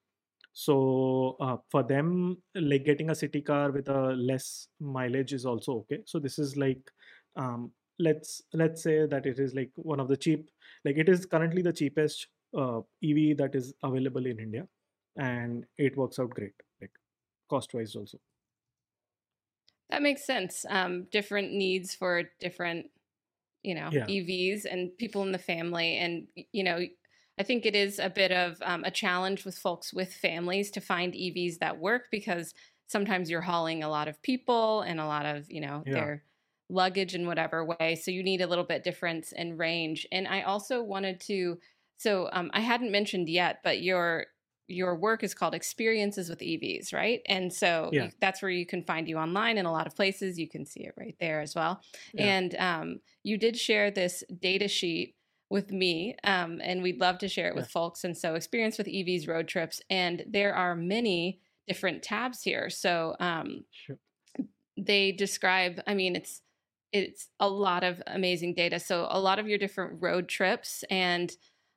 so 0.54 1.38
uh, 1.40 1.58
for 1.70 1.84
them 1.84 2.42
like 2.56 2.84
getting 2.86 3.10
a 3.10 3.16
city 3.16 3.42
car 3.42 3.72
with 3.72 3.88
a 3.90 4.14
less 4.16 4.68
mileage 4.80 5.34
is 5.34 5.46
also 5.46 5.74
okay 5.80 6.00
so 6.06 6.20
this 6.20 6.40
is 6.40 6.58
like 6.58 6.92
um, 7.36 7.72
let's 8.00 8.42
let's 8.54 8.82
say 8.84 9.06
that 9.06 9.26
it 9.26 9.40
is 9.40 9.54
like 9.54 9.72
one 9.76 10.00
of 10.00 10.08
the 10.08 10.18
cheap 10.18 10.50
like 10.86 10.98
it 10.98 11.10
is 11.10 11.26
currently 11.26 11.62
the 11.62 11.74
cheapest 11.74 12.28
uh, 12.58 12.80
ev 13.04 13.38
that 13.38 13.52
is 13.54 13.74
available 13.84 14.26
in 14.26 14.40
india 14.40 14.68
and 15.18 15.66
it 15.78 15.96
works 15.98 16.20
out 16.20 16.30
great 16.32 16.56
like 16.82 16.92
cost 17.50 17.74
wise 17.74 17.96
also 17.96 18.20
that 19.90 20.02
makes 20.02 20.26
sense. 20.26 20.66
Um, 20.70 21.06
different 21.12 21.52
needs 21.54 21.94
for 21.96 22.24
different 22.40 22.88
you 23.64 23.76
know 23.76 23.92
Yeah. 23.92 24.06
EVs 24.08 24.66
and 24.66 24.98
people 24.98 25.24
in 25.24 25.32
the 25.32 25.40
family, 25.40 25.98
and 25.98 26.28
you 26.54 26.64
know 26.64 26.82
I 27.40 27.44
think 27.44 27.66
it 27.66 27.76
is 27.76 28.00
a 28.00 28.10
bit 28.10 28.32
of 28.32 28.62
um, 28.62 28.84
a 28.84 28.92
challenge 28.92 29.46
with 29.46 29.58
folks 29.58 29.94
with 29.94 30.14
families 30.14 30.72
to 30.72 30.82
find 30.82 31.16
EVs 31.16 31.60
that 31.60 31.80
work 31.80 32.08
because 32.12 32.54
sometimes 32.88 33.30
you're 33.30 33.42
hauling 33.42 33.84
a 33.84 33.90
lot 33.90 34.08
of 34.08 34.22
people 34.22 34.82
and 34.82 35.00
a 35.00 35.06
lot 35.06 35.26
of 35.26 35.50
you 35.50 35.62
know 35.62 35.86
Yeah. 35.86 35.94
their 35.94 36.26
luggage 36.72 37.16
in 37.16 37.26
whatever 37.26 37.66
way 37.66 37.96
so 37.96 38.12
you 38.12 38.22
need 38.22 38.42
a 38.42 38.48
little 38.48 38.64
bit 38.64 38.84
difference 38.84 39.32
in 39.32 39.58
range 39.58 40.06
and 40.12 40.28
i 40.28 40.44
also 40.44 40.84
wanted 40.84 41.20
to 41.20 41.58
so 41.98 42.30
um, 42.32 42.52
i 42.54 42.60
hadn't 42.60 42.92
mentioned 42.92 43.28
yet 43.28 43.60
but 43.64 43.82
your 43.82 44.28
your 44.68 44.96
work 44.96 45.24
is 45.24 45.34
called 45.34 45.56
experiences 45.56 46.30
with 46.30 46.40
evs 46.42 46.94
right 46.94 47.22
and 47.26 47.52
so 47.52 47.92
Yeah. 47.92 48.12
that's 48.22 48.42
where 48.44 48.52
you 48.52 48.68
can 48.68 48.84
find 48.84 49.08
you 49.08 49.18
online 49.18 49.58
in 49.58 49.66
a 49.66 49.72
lot 49.72 49.88
of 49.88 49.96
places 49.96 50.38
you 50.38 50.48
can 50.48 50.64
see 50.64 50.82
it 50.82 50.94
right 50.96 51.16
there 51.20 51.42
as 51.42 51.56
well 51.56 51.82
Yeah. 52.14 52.34
and 52.34 52.54
um, 52.56 53.00
you 53.24 53.36
did 53.38 53.58
share 53.58 53.90
this 53.90 54.24
data 54.40 54.68
sheet 54.68 55.16
with 55.50 55.72
me 55.72 56.16
um, 56.24 56.62
and 56.64 56.82
we'd 56.84 57.00
love 57.00 57.18
to 57.20 57.28
share 57.28 57.48
it 57.48 57.56
with 57.56 57.66
Yeah. 57.66 57.70
folks 57.72 58.04
and 58.04 58.18
so 58.18 58.36
experience 58.36 58.78
with 58.78 58.88
evs 58.88 59.28
road 59.28 59.48
trips 59.48 59.82
and 59.90 60.24
there 60.28 60.54
are 60.54 60.76
many 60.76 61.40
different 61.68 62.04
tabs 62.04 62.42
here 62.44 62.70
so 62.70 63.16
um, 63.20 63.64
Sure. 63.72 63.98
they 64.78 65.12
describe 65.12 65.82
i 65.88 65.94
mean 65.94 66.16
it's 66.16 66.42
it's 66.92 67.30
a 67.40 67.48
lot 67.50 67.84
of 67.84 68.02
amazing 68.08 68.54
data 68.54 68.80
so 68.80 69.08
a 69.10 69.20
lot 69.20 69.40
of 69.40 69.48
your 69.48 69.58
different 69.58 70.02
road 70.02 70.28
trips 70.28 70.84
and 70.90 71.32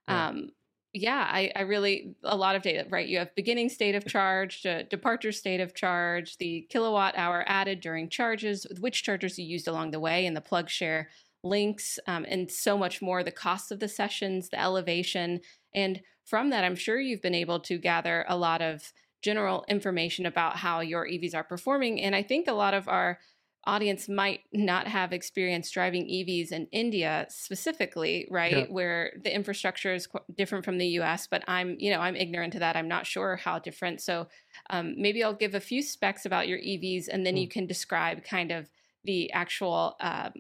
Yeah. 0.09 0.29
um 0.29 0.51
yeah 0.95 1.27
i 1.31 1.51
i 1.57 1.63
really 1.63 2.15
a 2.23 2.37
lot 2.37 2.55
of 2.57 2.63
data 2.63 2.87
right 2.91 3.09
you 3.09 3.19
have 3.19 3.35
beginning 3.35 3.69
state 3.71 3.95
of 3.95 4.05
charge 4.07 4.63
departure 4.91 5.33
state 5.33 5.61
of 5.61 5.75
charge 5.75 6.37
the 6.39 6.67
kilowatt 6.71 7.15
hour 7.17 7.45
added 7.47 7.81
during 7.81 8.09
charges 8.11 8.67
which 8.81 9.03
chargers 9.03 9.39
you 9.39 9.45
used 9.47 9.67
along 9.69 9.91
the 9.91 10.01
way 10.01 10.27
and 10.27 10.37
the 10.37 10.41
plug 10.41 10.69
share 10.69 11.09
links 11.43 11.99
um, 12.07 12.25
and 12.29 12.51
so 12.51 12.79
much 12.79 13.03
more 13.03 13.23
the 13.23 13.31
cost 13.31 13.73
of 13.73 13.81
the 13.81 13.89
sessions 13.89 14.49
the 14.49 14.61
elevation 14.61 15.41
and 15.75 16.01
from 16.25 16.51
that 16.51 16.65
i'm 16.65 16.77
sure 16.77 17.01
you've 17.01 17.23
been 17.23 17.35
able 17.35 17.61
to 17.61 17.79
gather 17.79 18.25
a 18.29 18.37
lot 18.37 18.63
of 18.63 18.93
general 19.23 19.65
information 19.69 20.27
about 20.27 20.57
how 20.57 20.81
your 20.81 21.07
evs 21.07 21.35
are 21.35 21.45
performing 21.45 22.01
and 22.01 22.15
i 22.15 22.23
think 22.23 22.49
a 22.49 22.53
lot 22.53 22.75
of 22.75 22.89
our 22.89 23.19
audience 23.65 24.09
might 24.09 24.41
not 24.53 24.89
have 24.89 25.13
experience 25.13 25.71
driving 25.71 26.05
EVs 26.07 26.51
in 26.51 26.67
India 26.73 27.27
specifically, 27.29 28.27
right? 28.31 28.53
Yeah. 28.53 28.65
Where 28.69 29.13
the 29.23 29.33
infrastructure 29.33 29.95
is 29.95 30.07
qu- 30.09 30.19
different 30.37 30.65
from 30.65 30.79
the 30.79 30.87
US, 30.99 31.29
but 31.29 31.45
I'm, 31.47 31.77
you 31.79 31.91
know, 31.91 32.01
I'm 32.01 32.17
ignorant 32.17 32.55
to 32.55 32.59
that. 32.59 32.77
I'm 32.77 32.89
not 32.89 33.07
sure 33.07 33.37
how 33.37 33.59
different. 33.61 34.01
So 34.01 34.27
um, 34.71 34.95
maybe 34.99 35.23
I'll 35.23 35.33
give 35.33 35.55
a 35.55 35.61
few 35.61 35.83
specs 35.83 36.27
about 36.27 36.49
your 36.49 36.59
EVs 36.59 37.07
and 37.09 37.25
then 37.25 37.37
you 37.37 37.49
can 37.49 37.67
describe 37.67 38.25
kind 38.25 38.51
of 38.51 38.69
the 39.05 39.33
actual 39.33 39.97
um, 40.01 40.33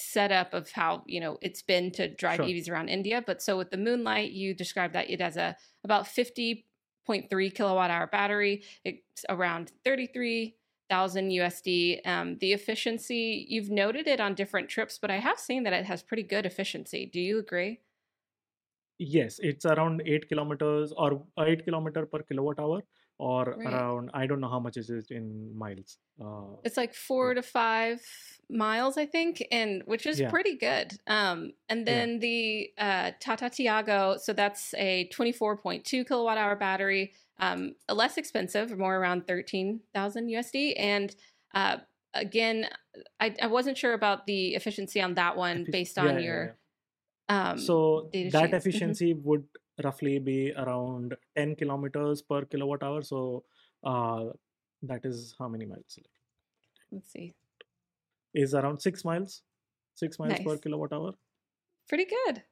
setup 0.00 0.54
of 0.54 0.70
how, 0.70 1.02
you 1.06 1.20
know, 1.20 1.38
it's 1.42 1.62
been 1.62 1.90
to 1.92 2.08
drive 2.08 2.36
Sure. 2.36 2.46
EVs 2.46 2.68
around 2.70 2.88
India. 2.88 3.22
But 3.24 3.42
so 3.42 3.56
with 3.58 3.70
the 3.70 3.76
Moonlight, 3.76 4.32
you 4.32 4.54
described 4.54 4.94
that 4.94 5.10
it 5.10 5.20
has 5.20 5.36
a 5.36 5.56
about 5.84 6.06
50.3 6.06 7.54
kilowatt 7.54 7.90
hour 7.90 8.06
battery. 8.06 8.64
It's 8.84 9.24
around 9.28 9.72
33 9.84 10.56
thousand 10.88 11.30
USD. 11.30 12.00
Um, 12.04 12.36
the 12.38 12.52
efficiency 12.52 13.46
you've 13.48 13.70
noted 13.70 14.08
it 14.08 14.20
on 14.20 14.34
different 14.34 14.68
trips, 14.68 14.98
but 14.98 15.10
I 15.10 15.18
have 15.18 15.38
seen 15.38 15.62
that 15.62 15.72
it 15.72 15.84
has 15.86 16.02
pretty 16.02 16.24
good 16.24 16.44
efficiency. 16.44 17.06
Do 17.06 17.20
you 17.20 17.38
agree? 17.38 17.80
Yes, 18.98 19.38
it's 19.42 19.64
around 19.64 20.02
eight 20.04 20.28
kilometers 20.28 20.92
or 20.96 21.22
eight 21.38 21.64
kilometer 21.64 22.04
per 22.04 22.22
kilowatt 22.22 22.58
hour, 22.58 22.82
or 23.20 23.44
Right. 23.56 23.66
around 23.68 24.10
I 24.14 24.26
don't 24.26 24.40
know 24.40 24.48
how 24.48 24.60
much 24.60 24.76
is 24.82 24.88
it 24.90 25.10
in 25.10 25.24
miles. 25.56 25.98
Uh, 26.20 26.56
It's 26.64 26.76
like 26.76 26.94
four 26.94 27.34
to 27.34 27.42
five 27.42 28.00
miles, 28.48 28.96
I 28.96 29.06
think, 29.06 29.42
and 29.52 29.82
which 29.86 30.06
is 30.06 30.18
Yeah. 30.20 30.30
pretty 30.30 30.56
good. 30.56 30.88
Um, 31.06 31.52
and 31.68 31.80
Yeah. 31.80 31.84
then 31.90 32.18
the 32.20 32.72
uh, 32.78 33.12
Tata 33.20 33.50
Tiago, 33.50 34.16
so 34.16 34.32
that's 34.32 34.74
a 34.74 35.08
24.2 35.16 36.04
kilowatt 36.08 36.38
hour 36.38 36.56
battery, 36.56 37.12
um, 37.38 37.74
less 38.02 38.16
expensive, 38.16 38.76
more 38.78 38.96
around 38.96 39.26
13,000 39.26 40.28
USD. 40.28 40.74
And 40.78 41.14
uh, 41.54 41.78
again, 42.14 42.68
I, 43.20 43.34
I 43.42 43.46
wasn't 43.48 43.76
sure 43.78 43.92
about 43.94 44.26
the 44.26 44.54
efficiency 44.54 45.00
on 45.00 45.14
that 45.14 45.36
one 45.36 45.66
based 45.70 45.98
on 45.98 46.14
yeah, 46.14 46.18
your. 46.26 46.44
yeah. 46.46 46.52
Um, 47.52 47.58
So 47.58 48.08
data 48.12 48.30
that 48.32 48.50
sheets. 48.50 48.52
Mhm. 48.52 48.56
efficiency 48.58 49.14
would 49.14 49.44
roughly 49.84 50.18
be 50.18 50.52
around 50.56 51.14
10 51.36 51.56
kilometers 51.56 52.22
per 52.22 52.44
kilowatt 52.44 52.82
hour. 52.82 53.02
So 53.02 53.44
uh, 53.84 54.24
that 54.82 55.04
is 55.04 55.34
how 55.38 55.48
many 55.48 55.66
miles? 55.66 55.98
let's 56.92 57.10
see. 57.12 57.34
Is 58.34 58.54
around 58.54 58.80
six 58.80 59.04
miles, 59.04 59.42
six 59.94 60.18
miles 60.18 60.38
per 60.40 60.56
kilowatt 60.58 60.92
hour. 60.92 61.12
Pretty 61.88 62.06
good. 62.06 62.42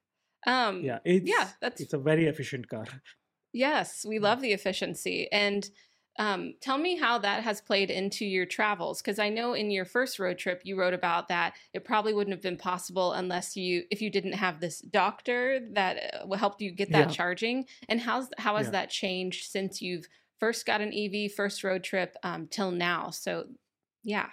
Um, 0.47 0.83
Yeah, 0.85 0.99
it's 1.05 1.31
that's- 1.61 1.81
it's 1.81 1.93
a 1.93 1.99
very 1.99 2.27
efficient 2.27 2.69
car. 2.69 2.87
Yes, 3.53 4.05
we 4.07 4.19
love 4.19 4.41
the 4.43 4.53
efficiency. 4.53 5.27
And 5.33 5.69
um, 6.19 6.55
tell 6.61 6.79
me 6.79 6.97
how 6.97 7.19
that 7.19 7.43
has 7.45 7.61
played 7.61 7.91
into 7.91 8.25
your 8.27 8.47
travels. 8.47 9.01
Because 9.01 9.19
I 9.19 9.29
know 9.29 9.55
in 9.55 9.71
your 9.71 9.85
first 9.85 10.19
road 10.19 10.39
trip, 10.39 10.63
you 10.65 10.79
wrote 10.79 10.95
about 10.95 11.29
that 11.29 11.57
it 11.73 11.85
probably 11.85 12.13
wouldn't 12.13 12.35
have 12.35 12.43
been 12.43 12.57
possible 12.57 13.13
unless 13.13 13.57
you, 13.57 13.85
if 13.91 14.03
you 14.03 14.11
didn't 14.11 14.33
have 14.35 14.61
this 14.61 14.81
doctor 14.81 15.61
that 15.73 16.15
uh, 16.31 16.37
helped 16.37 16.61
you 16.61 16.73
get 16.73 16.93
that 16.93 17.09
Yeah. 17.09 17.11
charging. 17.11 17.67
And 17.89 18.01
how's 18.01 18.29
how 18.39 18.57
has 18.57 18.71
Yeah. 18.71 18.73
that 18.73 18.91
changed 18.91 19.51
since 19.51 19.81
you've 19.81 20.09
first 20.41 20.67
got 20.67 20.81
an 20.81 20.93
EV, 20.93 21.29
first 21.29 21.63
road 21.65 21.85
trip 21.85 22.17
um, 22.23 22.49
till 22.49 22.71
now? 22.73 23.11
So, 23.11 23.47
yeah. 24.03 24.31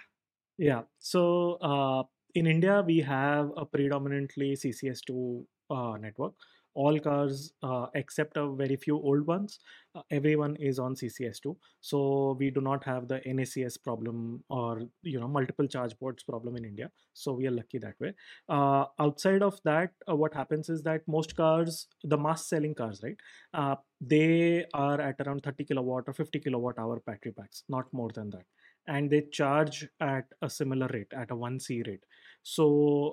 Yeah. 0.58 0.82
So 0.98 1.54
uh, 1.54 2.04
in 2.34 2.46
India, 2.46 2.82
we 2.86 3.00
have 3.00 3.50
a 3.56 3.66
predominantly 3.66 4.56
CCS2 4.56 5.46
uh, 5.70 5.96
network. 5.98 6.34
All 6.76 6.98
cars, 7.00 7.52
uh, 7.62 7.86
except 7.94 8.36
a 8.36 8.46
very 8.60 8.76
few 8.76 8.96
old 8.96 9.26
ones, 9.26 9.58
uh, 9.94 10.02
everyone 10.10 10.56
is 10.56 10.78
on 10.78 10.94
CCS2. 10.94 11.56
So 11.80 12.36
we 12.38 12.50
do 12.50 12.60
not 12.60 12.84
have 12.84 13.08
the 13.08 13.20
NACS 13.26 13.78
problem 13.82 14.44
or 14.50 14.82
you 15.02 15.18
know 15.20 15.28
multiple 15.28 15.66
charge 15.66 15.98
ports 15.98 16.22
problem 16.22 16.56
in 16.56 16.64
India. 16.64 16.90
So 17.14 17.32
we 17.32 17.46
are 17.46 17.50
lucky 17.50 17.78
that 17.78 17.98
way. 18.00 18.12
Uh, 18.48 18.84
outside 19.00 19.42
of 19.42 19.58
that, 19.64 19.90
uh, 20.08 20.16
what 20.16 20.34
happens 20.34 20.68
is 20.68 20.82
that 20.82 21.08
most 21.08 21.36
cars, 21.36 21.86
the 22.04 22.18
mass 22.18 22.46
selling 22.46 22.74
cars, 22.74 23.00
right, 23.02 23.16
uh, 23.54 23.76
they 24.00 24.66
are 24.74 25.00
at 25.00 25.20
around 25.26 25.42
30 25.42 25.64
kilowatt 25.64 26.04
or 26.06 26.12
50 26.12 26.40
kilowatt 26.40 26.78
hour 26.78 27.00
battery 27.06 27.32
packs, 27.32 27.62
not 27.68 27.92
more 27.92 28.10
than 28.14 28.30
that 28.30 28.44
and 28.88 29.10
they 29.10 29.22
charge 29.32 29.88
at 30.00 30.26
a 30.42 30.48
similar 30.50 30.88
rate 30.92 31.12
at 31.12 31.30
a 31.30 31.34
1c 31.36 31.82
rate 31.88 32.04
so 32.48 32.64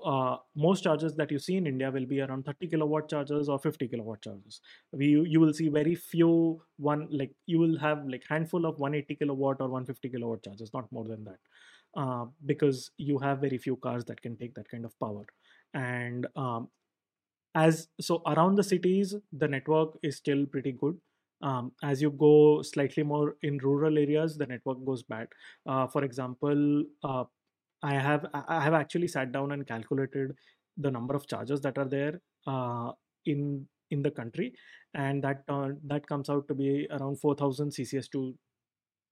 uh, 0.06 0.38
most 0.56 0.84
chargers 0.84 1.16
that 1.16 1.32
you 1.32 1.40
see 1.40 1.56
in 1.60 1.66
india 1.66 1.90
will 1.90 2.06
be 2.06 2.22
around 2.22 2.46
30 2.46 2.68
kilowatt 2.68 3.10
chargers 3.10 3.50
or 3.50 3.58
50 3.58 3.88
kilowatt 3.88 4.22
chargers 4.22 4.62
we 4.92 5.08
you 5.34 5.40
will 5.40 5.54
see 5.60 5.70
very 5.70 5.96
few 5.96 6.62
one 6.78 7.08
like 7.10 7.32
you 7.46 7.60
will 7.60 7.78
have 7.80 8.06
like 8.08 8.24
handful 8.30 8.66
of 8.66 8.78
180 8.80 9.16
kilowatt 9.16 9.58
or 9.60 9.70
150 9.70 10.10
kilowatt 10.10 10.44
chargers 10.44 10.72
not 10.74 10.92
more 10.92 11.06
than 11.06 11.24
that. 11.24 11.40
Uh, 11.96 12.26
because 12.46 12.90
you 12.98 13.20
have 13.20 13.40
very 13.40 13.58
few 13.58 13.76
cars 13.76 14.04
that 14.06 14.20
can 14.22 14.36
take 14.38 14.56
that 14.56 14.68
kind 14.68 14.84
of 14.84 15.00
power. 15.00 15.26
And 15.76 16.26
um, 16.36 16.70
as 17.54 17.88
so 18.02 18.22
around 18.26 18.56
the 18.56 18.64
cities 18.64 19.16
the 19.32 19.48
network 19.48 19.98
is 20.04 20.18
still 20.18 20.46
pretty 20.46 20.72
good. 20.72 20.98
Um, 21.42 21.74
as 21.84 22.02
you 22.02 22.10
go 22.10 22.62
slightly 22.62 23.04
more 23.04 23.36
in 23.42 23.58
rural 23.58 23.98
areas 23.98 24.38
the 24.38 24.48
network 24.48 24.84
goes 24.86 25.04
bad. 25.04 25.28
Uh, 25.66 25.88
for 25.88 26.04
example 26.04 26.84
uh, 27.04 27.26
i 27.84 27.94
have 27.94 28.26
i 28.34 28.60
have 28.64 28.74
actually 28.74 29.08
sat 29.08 29.32
down 29.32 29.52
and 29.52 29.68
calculated 29.68 30.34
the 30.78 30.92
number 30.92 31.16
of 31.16 31.28
chargers 31.28 31.62
that 31.62 31.78
are 31.78 31.90
there 31.98 32.22
uh, 32.48 32.92
in 33.26 33.68
in 33.92 34.02
the 34.02 34.12
country 34.12 34.54
and 34.94 35.24
that 35.24 35.44
uh, 35.50 35.70
that 35.92 36.08
comes 36.08 36.30
out 36.30 36.48
to 36.48 36.56
be 36.56 36.88
around 36.92 37.20
4000 37.20 37.70
ccs2 37.70 38.34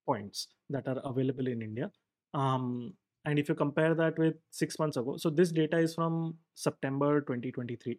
points 0.06 0.48
that 0.68 0.88
are 0.88 1.00
available 1.04 1.46
in 1.46 1.62
india. 1.62 1.90
Um, 2.34 2.94
and 3.24 3.38
if 3.38 3.48
you 3.48 3.54
compare 3.54 3.94
that 3.94 4.18
with 4.18 4.34
six 4.50 4.78
months 4.78 4.96
ago 4.96 5.16
so 5.16 5.30
this 5.30 5.52
data 5.52 5.78
is 5.78 5.94
from 5.94 6.36
september 6.54 7.20
2023 7.20 7.98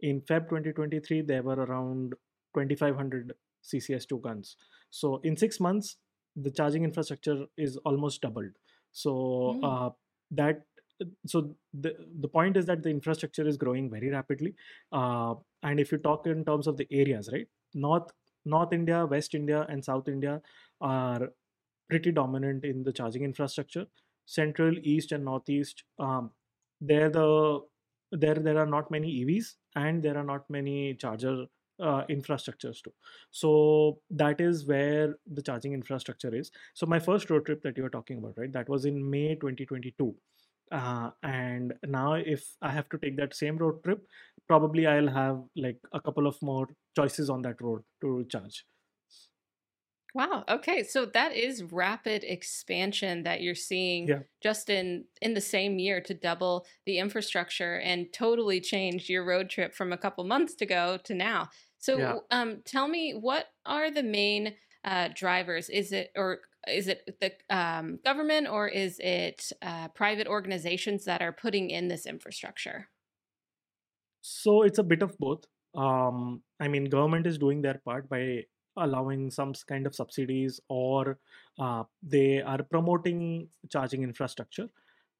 in 0.00 0.20
feb 0.22 0.48
2023 0.48 1.20
there 1.22 1.42
were 1.42 1.58
around 1.64 2.14
2500 2.54 3.34
ccs2 3.64 4.20
guns. 4.22 4.56
So 4.90 5.20
in 5.24 5.36
six 5.36 5.60
months 5.60 5.96
the 6.36 6.50
charging 6.50 6.84
infrastructure 6.84 7.46
is 7.56 7.76
almost 7.84 8.20
doubled 8.20 8.50
so 9.02 9.58
Mm. 9.62 9.64
uh, 9.70 9.90
that 10.40 10.64
so 11.26 11.56
the 11.86 11.92
the 12.24 12.28
point 12.28 12.56
is 12.56 12.66
that 12.66 12.82
the 12.82 12.90
infrastructure 12.90 13.46
is 13.52 13.58
growing 13.58 13.90
very 13.90 14.10
rapidly 14.10 14.54
uh, 14.92 15.34
and 15.62 15.80
if 15.80 15.92
you 15.92 15.98
talk 15.98 16.26
in 16.26 16.44
terms 16.44 16.66
of 16.66 16.76
the 16.76 16.86
areas 17.02 17.30
right 17.32 17.48
north 17.74 18.12
north 18.56 18.72
india 18.80 19.04
west 19.14 19.34
india 19.40 19.66
and 19.68 19.84
south 19.90 20.08
india 20.16 20.40
are 20.80 21.30
pretty 21.90 22.12
dominant 22.12 22.64
in 22.64 22.82
the 22.84 22.92
charging 22.92 23.24
infrastructure 23.24 23.86
central 24.26 24.78
east 24.94 25.12
and 25.12 25.24
northeast 25.24 25.84
um, 25.98 26.30
there 26.80 27.10
the 27.10 27.28
there 28.12 28.36
there 28.48 28.58
are 28.58 28.70
not 28.76 28.90
many 28.90 29.10
evs 29.24 29.56
and 29.76 30.02
there 30.02 30.16
are 30.16 30.28
not 30.32 30.48
many 30.58 30.94
charger 30.94 31.46
uh, 31.80 32.04
infrastructures 32.08 32.82
too 32.82 32.92
so 33.30 33.98
that 34.10 34.40
is 34.40 34.66
where 34.66 35.16
the 35.32 35.42
charging 35.42 35.72
infrastructure 35.72 36.34
is 36.34 36.50
so 36.74 36.86
my 36.86 36.98
first 36.98 37.30
road 37.30 37.44
trip 37.46 37.62
that 37.62 37.76
you 37.76 37.82
were 37.82 37.90
talking 37.90 38.18
about 38.18 38.34
right 38.36 38.52
that 38.52 38.68
was 38.68 38.84
in 38.84 39.10
may 39.10 39.34
2022 39.34 40.14
uh, 40.72 41.10
and 41.22 41.74
now 41.86 42.14
if 42.14 42.56
i 42.62 42.70
have 42.70 42.88
to 42.88 42.98
take 42.98 43.16
that 43.16 43.34
same 43.34 43.56
road 43.56 43.82
trip 43.82 44.06
probably 44.46 44.86
i'll 44.86 45.08
have 45.08 45.42
like 45.56 45.78
a 45.92 46.00
couple 46.00 46.26
of 46.26 46.40
more 46.42 46.68
choices 46.96 47.28
on 47.28 47.42
that 47.42 47.60
road 47.60 47.82
to 48.00 48.24
charge 48.30 48.64
Wow. 50.14 50.44
Okay. 50.48 50.84
So 50.84 51.06
that 51.06 51.34
is 51.34 51.64
rapid 51.64 52.22
expansion 52.22 53.24
that 53.24 53.42
you're 53.42 53.56
seeing 53.56 54.06
yeah 54.06 54.20
just 54.40 54.70
in 54.70 55.06
in 55.20 55.34
the 55.34 55.40
same 55.40 55.78
year 55.78 56.00
to 56.02 56.14
double 56.14 56.66
the 56.86 56.98
infrastructure 56.98 57.80
and 57.80 58.12
totally 58.12 58.60
change 58.60 59.08
your 59.08 59.24
road 59.24 59.50
trip 59.50 59.74
from 59.74 59.92
a 59.92 59.98
couple 59.98 60.22
months 60.22 60.60
ago 60.62 60.98
to 61.04 61.14
now. 61.14 61.48
Yeah 61.92 62.14
So 62.14 62.24
um 62.30 62.62
tell 62.64 62.88
me 62.88 63.12
what 63.12 63.46
are 63.66 63.90
the 63.90 64.02
main 64.02 64.54
uh 64.84 65.08
drivers? 65.14 65.68
Is 65.68 65.92
it 65.92 66.10
or 66.16 66.40
is 66.66 66.88
it 66.88 67.18
the 67.20 67.32
um, 67.54 67.98
government 68.04 68.48
or 68.48 68.66
is 68.68 68.98
it 68.98 69.52
uh, 69.60 69.88
private 69.88 70.26
organizations 70.26 71.04
that 71.04 71.20
are 71.20 71.32
putting 71.32 71.68
in 71.68 71.88
this 71.88 72.06
infrastructure? 72.06 72.88
so 74.20 74.62
it's 74.62 74.78
a 74.78 74.82
bit 74.82 75.02
of 75.02 75.16
both 75.18 75.44
um 75.74 76.42
i 76.60 76.68
mean 76.68 76.84
government 76.84 77.26
is 77.26 77.38
doing 77.38 77.60
their 77.60 77.80
part 77.84 78.08
by 78.08 78.42
allowing 78.78 79.30
some 79.30 79.52
kind 79.68 79.86
of 79.86 79.94
subsidies 79.94 80.60
or 80.68 81.18
uh, 81.60 81.84
they 82.02 82.40
are 82.42 82.62
promoting 82.62 83.48
charging 83.70 84.02
infrastructure 84.02 84.68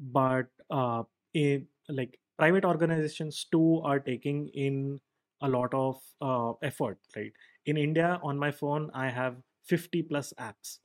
but 0.01 0.47
uh, 0.71 1.03
in 1.35 1.67
like 1.89 2.19
private 2.39 2.65
organizations 2.65 3.47
too 3.53 3.81
are 3.85 4.01
taking 4.01 4.49
in 4.55 5.01
a 5.43 5.49
lot 5.49 5.73
of 5.75 6.01
uh, 6.21 6.53
effort 6.63 6.99
right? 7.17 7.33
In 7.67 7.77
india 7.77 8.21
on 8.23 8.39
my 8.39 8.51
phone 8.51 8.91
i 8.95 9.09
have 9.09 9.37
50 9.65 10.03
plus 10.03 10.33
apps 10.39 10.79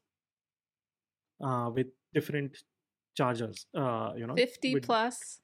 uh, 1.41 1.70
with 1.74 1.88
different 2.13 2.58
chargers 3.15 3.65
uh, 3.75 4.13
you 4.18 4.27
know 4.27 4.36
50 4.36 4.74
with 4.74 4.84
plus? 4.86 5.39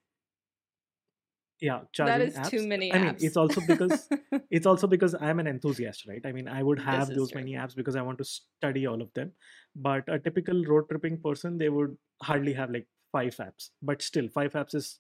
yeah 1.62 1.80
That 1.98 2.22
is 2.22 2.36
too 2.36 2.58
apps. 2.58 2.68
many 2.68 2.94
i 2.94 3.00
mean 3.00 3.16
it's 3.20 3.38
also 3.38 3.62
because 3.62 4.10
it's 4.52 4.66
also 4.66 4.88
because 4.88 5.16
i'm 5.22 5.40
an 5.40 5.48
enthusiast 5.48 6.06
right? 6.08 6.22
I 6.26 6.32
mean 6.32 6.48
i 6.48 6.62
would 6.62 6.80
have 6.80 7.14
those 7.14 7.32
true. 7.32 7.42
many 7.42 7.54
apps 7.54 7.76
because 7.76 7.96
i 7.96 8.02
want 8.02 8.18
to 8.18 8.26
study 8.26 8.86
all 8.86 9.02
of 9.02 9.14
them. 9.14 9.32
But 9.76 10.04
a 10.08 10.20
typical 10.20 10.64
road 10.66 10.90
tripping 10.90 11.22
person 11.22 11.58
they 11.58 11.70
would 11.70 11.98
hardly 12.22 12.54
have 12.54 12.70
like 12.72 12.88
five 13.12 13.36
apps. 13.38 13.70
But 13.82 14.02
still 14.02 14.28
five 14.30 14.54
apps 14.54 14.76
is 14.76 15.00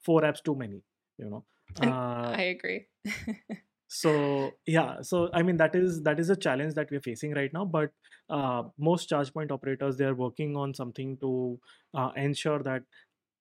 four 0.00 0.20
apps 0.22 0.42
too 0.42 0.54
many 0.54 0.82
you 1.18 1.30
know 1.30 1.44
uh 1.80 2.38
I 2.38 2.42
agree. 2.42 2.88
so 3.86 4.56
yeah 4.66 5.00
so 5.02 5.30
i 5.34 5.42
mean 5.42 5.56
that 5.56 5.74
is 5.74 6.02
that 6.02 6.18
is 6.18 6.30
a 6.30 6.36
challenge 6.36 6.74
that 6.74 6.90
we're 6.90 7.00
facing 7.00 7.32
right 7.34 7.52
now 7.52 7.64
but 7.64 7.92
uh, 8.30 8.62
most 8.78 9.08
charge 9.08 9.32
point 9.32 9.50
operators 9.50 9.96
they 9.98 10.04
are 10.06 10.14
working 10.14 10.56
on 10.56 10.72
something 10.72 11.16
to 11.18 11.60
uh, 11.92 12.10
ensure 12.16 12.62
that 12.62 12.82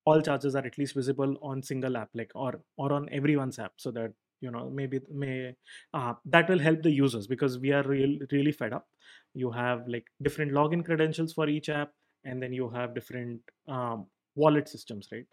all 0.05 0.21
charges 0.21 0.55
are 0.55 0.65
at 0.65 0.77
least 0.77 0.95
visible 0.95 1.37
on 1.41 1.63
single 1.63 1.95
app 1.97 2.09
like 2.13 2.31
or 2.35 2.61
or 2.77 2.91
on 2.93 3.07
everyone's 3.09 3.57
app 3.59 3.73
so 3.77 3.91
that 3.91 4.13
you 4.41 4.51
know 4.51 4.69
maybe 4.69 4.99
may 5.09 5.55
uh, 5.93 6.13
that 6.25 6.49
will 6.49 6.59
help 6.59 6.83
the 6.83 6.91
users 6.91 7.27
because 7.27 7.57
we 7.59 7.71
are 7.71 7.83
real, 7.83 8.19
really 8.31 8.51
fed 8.51 8.73
up 8.73 8.89
you 9.33 9.51
have 9.51 9.87
like 9.87 10.07
different 10.21 10.51
login 10.51 10.83
credentials 10.85 11.33
for 11.33 11.47
each 11.47 11.69
app 11.69 11.93
and 12.25 12.43
then 12.43 12.51
you 12.53 12.69
have 12.69 12.93
different 12.93 13.41
um, 13.67 14.07
wallet 14.35 14.67
systems 14.67 15.07
right 15.11 15.27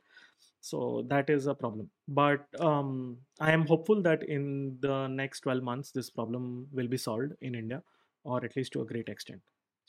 so 0.61 1.05
that 1.09 1.31
is 1.31 1.47
a 1.47 1.55
problem 1.55 1.89
but 2.09 2.47
um, 2.61 3.17
i 3.41 3.53
am 3.53 3.67
hopeful 3.67 4.03
that 4.03 4.23
in 4.23 4.77
the 4.81 5.07
next 5.09 5.41
12 5.41 5.63
months 5.63 5.91
this 5.91 6.11
problem 6.11 6.67
will 6.73 6.89
be 6.89 6.97
solved 6.97 7.33
in 7.41 7.55
india 7.55 7.83
or 8.25 8.45
at 8.45 8.55
least 8.57 8.73
to 8.73 8.83
a 8.83 8.85
great 8.85 9.09
extent 9.09 9.41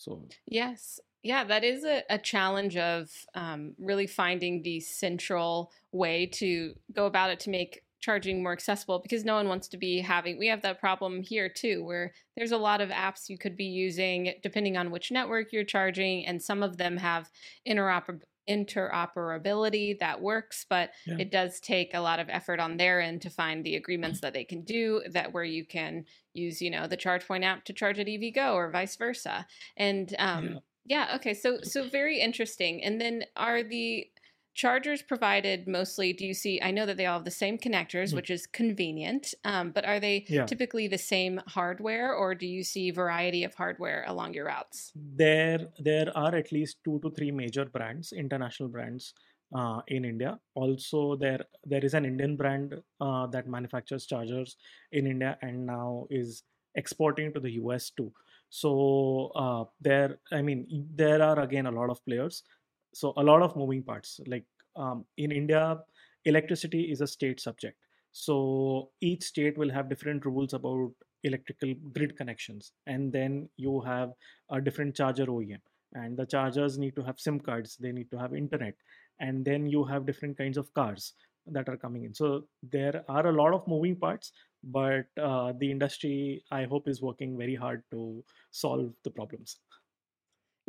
so 0.02 0.26
Yes. 0.48 1.00
Yeah, 1.24 1.44
that 1.44 1.64
is 1.64 1.84
a, 1.84 2.04
a 2.10 2.18
challenge 2.18 2.76
of 2.76 3.12
um, 3.36 3.76
really 3.78 4.08
finding 4.08 4.64
the 4.64 4.80
central 4.80 5.72
way 5.92 6.26
to 6.34 6.74
go 6.94 7.06
about 7.06 7.30
it 7.30 7.40
to 7.42 7.52
make 7.52 7.84
charging 8.00 8.42
more 8.42 8.52
accessible 8.52 8.98
because 8.98 9.24
no 9.24 9.36
one 9.36 9.48
wants 9.48 9.68
to 9.68 9.78
be 9.78 10.00
having, 10.00 10.40
we 10.40 10.48
have 10.48 10.64
that 10.64 10.80
problem 10.80 11.22
here 11.22 11.48
too, 11.48 11.84
where 11.84 12.12
there's 12.36 12.52
a 12.52 12.58
lot 12.58 12.82
of 12.82 12.90
apps 12.90 13.30
you 13.30 13.38
could 13.38 13.56
be 13.56 13.66
using 13.66 14.34
depending 14.42 14.76
on 14.76 14.90
which 14.90 15.12
network 15.12 15.54
you're 15.54 15.64
charging, 15.64 16.26
and 16.26 16.42
some 16.42 16.64
of 16.64 16.78
them 16.78 16.98
have 16.98 17.30
interoper- 17.68 18.22
interoperability 18.50 19.98
that 20.00 20.22
works, 20.22 20.66
but 20.70 20.92
yeah 21.06 21.18
it 21.20 21.32
does 21.32 21.60
take 21.60 21.94
a 21.94 22.00
lot 22.00 22.20
of 22.20 22.30
effort 22.30 22.60
on 22.60 22.78
their 22.78 23.00
end 23.00 23.22
to 23.22 23.30
find 23.30 23.64
the 23.64 23.76
agreements 23.76 24.22
that 24.22 24.34
they 24.34 24.44
can 24.44 24.62
do 24.64 25.02
that 25.12 25.32
where 25.34 25.44
you 25.44 25.66
can 25.66 26.04
use, 26.34 26.62
you 26.62 26.70
know, 26.70 26.88
the 26.88 26.98
ChargePoint 26.98 27.44
app 27.44 27.64
to 27.66 27.74
charge 27.74 28.00
at 28.00 28.08
EVgo 28.08 28.54
or 28.54 28.72
vice 28.72 28.96
versa. 28.96 29.46
And 29.78 30.12
yeah 30.12 30.34
um, 30.38 30.60
yeah, 30.86 31.14
okay, 31.16 31.34
so 31.34 31.60
so 31.62 31.88
very 31.88 32.20
interesting. 32.20 32.84
And 32.84 33.00
then 33.00 33.24
are 33.38 33.64
the 33.64 34.08
chargers 34.54 35.02
provided 35.02 35.68
mostly? 35.68 36.14
Do 36.14 36.26
you 36.26 36.34
see? 36.34 36.62
I 36.62 36.72
know 36.72 36.86
that 36.86 36.98
they 36.98 37.06
all 37.06 37.20
have 37.20 37.26
the 37.26 37.32
same 37.32 37.58
connectors, 37.58 38.12
Mm. 38.12 38.16
which 38.16 38.30
is 38.30 38.46
convenient. 38.48 39.34
Um, 39.46 39.72
but 39.72 39.86
are 39.86 40.00
they 40.00 40.26
yeah 40.28 40.46
typically 40.46 40.88
the 40.88 40.98
same 40.98 41.42
hardware, 41.48 42.14
or 42.14 42.36
do 42.36 42.48
you 42.48 42.64
see 42.64 42.92
variety 42.92 43.44
of 43.44 43.54
hardware 43.56 44.04
along 44.08 44.34
your 44.34 44.46
routes? 44.46 44.92
there 44.96 45.68
there 45.80 46.10
are 46.18 46.36
at 46.36 46.52
least 46.52 46.78
two 46.84 47.00
to 47.04 47.10
three 47.12 47.32
major 47.32 47.66
brands 47.66 48.12
international 48.12 48.70
brands 48.70 49.14
uh, 49.56 49.82
in 49.88 50.06
india 50.06 50.40
also 50.56 51.16
there 51.16 51.44
there 51.66 51.84
is 51.84 51.94
an 51.94 52.06
indian 52.06 52.36
brand 52.36 52.76
uh, 53.00 53.26
that 53.28 53.48
manufactures 53.48 54.06
chargers 54.06 54.58
in 54.92 55.08
india 55.08 55.38
and 55.42 55.66
now 55.66 56.06
is 56.10 56.44
exporting 56.76 57.34
to 57.34 57.40
the 57.40 57.52
us 57.52 57.90
too 57.98 58.12
so 58.50 59.32
uh, 59.44 59.64
there 59.80 60.20
i 60.32 60.42
mean 60.42 60.66
there 61.04 61.22
are 61.22 61.40
again 61.40 61.66
a 61.66 61.72
lot 61.80 61.90
of 61.90 62.04
players 62.06 62.44
so 62.94 63.14
a 63.18 63.24
lot 63.24 63.42
of 63.42 63.56
moving 63.56 63.84
parts 63.84 64.20
like 64.28 64.46
um, 64.76 65.06
in 65.18 65.32
india 65.32 65.80
electricity 66.26 66.84
is 66.92 67.02
a 67.02 67.08
state 67.08 67.40
subject 67.40 67.78
so 68.12 68.90
each 69.00 69.24
state 69.24 69.58
will 69.58 69.70
have 69.70 69.90
different 69.90 70.26
rules 70.26 70.54
about 70.54 70.92
electrical 71.24 71.74
grid 71.94 72.18
connections 72.18 72.74
and 72.88 73.12
then 73.12 73.50
you 73.58 73.80
have 73.82 74.12
a 74.50 74.60
different 74.60 74.96
charger 74.96 75.26
OEM. 75.26 75.60
And 75.94 76.18
the 76.18 76.26
chargers 76.26 76.78
need 76.78 76.96
to 76.96 77.04
have 77.04 77.20
SIM 77.20 77.40
cards, 77.40 77.76
they 77.78 77.92
need 77.92 78.10
to 78.12 78.18
have 78.18 78.34
internet, 78.34 78.76
and 79.20 79.44
then 79.44 79.68
you 79.68 79.84
have 79.84 80.06
different 80.06 80.38
kinds 80.38 80.58
of 80.58 80.74
cars 80.74 81.14
that 81.48 81.68
are 81.68 81.76
coming 81.76 82.06
in. 82.06 82.14
So 82.14 82.46
there 82.64 83.04
are 83.10 83.28
a 83.28 83.32
lot 83.32 83.54
of 83.54 83.68
moving 83.68 83.98
parts, 83.98 84.32
but 84.64 85.06
uh, 85.22 85.52
the 85.58 85.70
industry, 85.70 86.46
I 86.50 86.64
hope, 86.64 86.88
is 86.88 87.02
working 87.02 87.38
very 87.38 87.56
hard 87.56 87.84
to 87.92 88.24
solve 88.52 88.94
the 89.04 89.12
problems. 89.12 89.58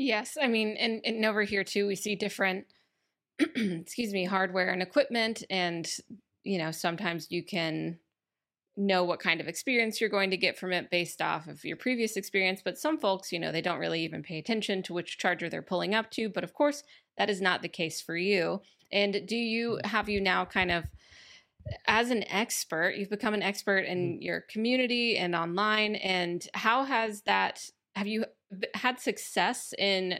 Yes, 0.02 0.36
I 0.40 0.48
mean, 0.48 0.76
and, 0.78 1.00
and 1.04 1.24
over 1.24 1.42
here 1.42 1.64
too, 1.64 1.86
we 1.86 1.96
see 1.96 2.14
different, 2.16 2.66
excuse 3.38 4.12
me, 4.12 4.24
hardware 4.24 4.70
and 4.70 4.82
equipment, 4.82 5.42
and 5.48 5.90
you 6.44 6.58
know, 6.58 6.70
sometimes 6.72 7.28
you 7.30 7.42
can 7.44 7.98
know 8.76 9.04
what 9.04 9.20
kind 9.20 9.40
of 9.40 9.48
experience 9.48 10.00
you're 10.00 10.10
going 10.10 10.30
to 10.30 10.36
get 10.36 10.58
from 10.58 10.72
it 10.72 10.90
based 10.90 11.20
off 11.20 11.46
of 11.46 11.64
your 11.64 11.76
previous 11.76 12.16
experience. 12.16 12.62
But 12.64 12.78
some 12.78 12.98
folks, 12.98 13.30
you 13.30 13.38
know, 13.38 13.52
they 13.52 13.60
don't 13.60 13.78
really 13.78 14.02
even 14.02 14.22
pay 14.22 14.38
attention 14.38 14.82
to 14.84 14.94
which 14.94 15.18
charger 15.18 15.48
they're 15.48 15.62
pulling 15.62 15.94
up 15.94 16.10
to. 16.12 16.28
But 16.28 16.42
of 16.42 16.54
course, 16.54 16.82
that 17.18 17.30
is 17.30 17.40
not 17.40 17.62
the 17.62 17.68
case 17.68 18.00
for 18.00 18.16
you. 18.16 18.62
And 18.90 19.26
do 19.26 19.36
you 19.36 19.78
have 19.84 20.08
you 20.08 20.20
now 20.20 20.44
kind 20.44 20.70
of 20.70 20.84
as 21.86 22.10
an 22.10 22.24
expert, 22.28 22.96
you've 22.96 23.10
become 23.10 23.34
an 23.34 23.42
expert 23.42 23.84
Mm. 23.84 23.90
in 23.90 24.22
your 24.22 24.40
community 24.40 25.16
and 25.16 25.34
online. 25.34 25.94
And 25.96 26.46
how 26.54 26.84
has 26.84 27.22
that, 27.22 27.64
have 27.94 28.06
you 28.06 28.24
had 28.74 29.00
success 29.00 29.72
in 29.78 30.18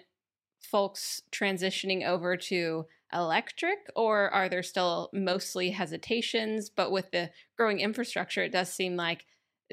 folks 0.60 1.22
transitioning 1.32 2.06
over 2.06 2.36
to 2.36 2.86
electric, 3.12 3.78
or 3.94 4.30
are 4.30 4.48
there 4.48 4.62
still 4.62 5.10
mostly 5.12 5.70
hesitations? 5.70 6.70
But 6.70 6.90
with 6.90 7.10
the 7.10 7.30
growing 7.56 7.80
infrastructure, 7.80 8.42
it 8.42 8.52
does 8.52 8.72
seem 8.72 8.96
like 8.96 9.26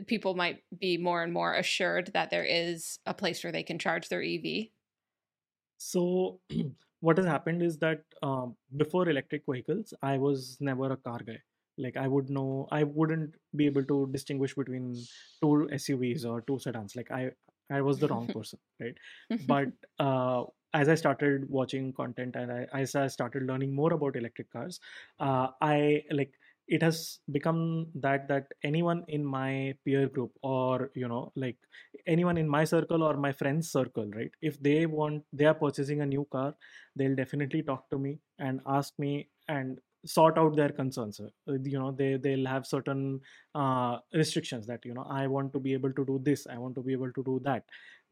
people 0.08 0.36
might 0.36 0.64
be 0.78 0.98
more 0.98 1.24
and 1.24 1.34
more 1.34 1.54
assured 1.54 2.12
that 2.14 2.30
there 2.30 2.44
is 2.44 3.00
a 3.06 3.14
place 3.14 3.44
where 3.44 3.52
they 3.52 3.64
can 3.64 3.80
charge 3.80 4.10
their 4.10 4.24
EV. 4.24 4.68
So, 5.78 6.40
what 7.00 7.18
has 7.18 7.26
happened 7.26 7.64
is 7.64 7.78
that 7.80 8.04
um, 8.22 8.56
before 8.76 9.10
electric 9.10 9.44
vehicles, 9.50 9.94
I 10.02 10.18
was 10.18 10.58
never 10.60 10.92
a 10.92 10.98
car 10.98 11.20
guy. 11.26 11.40
Like, 11.78 11.96
I 11.96 12.08
would 12.08 12.30
know, 12.30 12.68
I 12.72 12.84
wouldn't 12.84 13.36
be 13.56 13.66
able 13.66 13.86
to 13.86 14.10
distinguish 14.12 14.54
between 14.54 14.96
two 15.42 15.70
SUVs 15.72 16.26
or 16.26 16.42
two 16.42 16.60
sedans. 16.60 16.96
Like, 16.98 17.10
I, 17.10 17.32
I 17.72 17.82
was 17.82 18.00
the 18.00 18.08
wrong 18.08 18.28
person, 18.34 18.60
right? 18.80 18.96
But 19.48 19.68
uh, 20.00 20.44
as 20.74 20.90
I 20.90 20.96
started 20.96 21.50
watching 21.50 21.94
content 21.94 22.36
and 22.36 22.52
I, 22.52 22.68
as 22.74 22.96
I 22.96 23.08
started 23.08 23.44
learning 23.44 23.74
more 23.74 23.94
about 23.94 24.16
electric 24.16 24.52
cars, 24.52 24.80
uh, 25.20 25.48
I 25.62 26.04
like 26.12 26.34
it 26.68 26.84
has 26.84 27.20
become 27.32 27.88
that 27.96 28.28
that 28.28 28.46
anyone 28.64 29.04
in 29.08 29.26
my 29.26 29.74
peer 29.84 30.08
group 30.08 30.32
or 30.44 30.92
you 30.94 31.08
know 31.08 31.32
like 31.36 31.58
anyone 32.06 32.38
in 32.38 32.48
my 32.48 32.64
circle 32.64 33.02
or 33.04 33.18
my 33.18 33.32
friends 33.32 33.72
circle 33.72 34.08
right 34.16 34.32
if 34.42 34.62
they 34.62 34.86
want 34.86 35.24
they 35.34 35.46
are 35.46 35.56
purchasing 35.56 36.02
a 36.02 36.06
new 36.06 36.28
car 36.32 36.54
they'll 36.96 37.16
definitely 37.16 37.64
talk 37.64 37.90
to 37.90 37.98
me 37.98 38.20
and 38.38 38.62
ask 38.68 38.94
me 39.00 39.28
and 39.48 39.80
sort 40.06 40.38
out 40.38 40.56
their 40.56 40.70
concerns 40.70 41.20
Uh, 41.20 41.54
you 41.64 41.80
know 41.80 41.92
they 41.92 42.18
they'll 42.18 42.46
have 42.46 42.66
certain 42.66 43.20
uh, 43.56 43.98
restrictions 44.14 44.66
that 44.68 44.86
you 44.86 44.94
know 44.94 45.06
i 45.10 45.28
want 45.28 45.52
to 45.54 45.60
be 45.60 45.74
able 45.74 45.94
to 45.94 46.06
do 46.06 46.20
this 46.24 46.48
i 46.48 46.58
want 46.58 46.76
to 46.76 46.82
be 46.82 46.94
able 46.94 47.12
to 47.12 47.24
do 47.24 47.40
that 47.44 47.64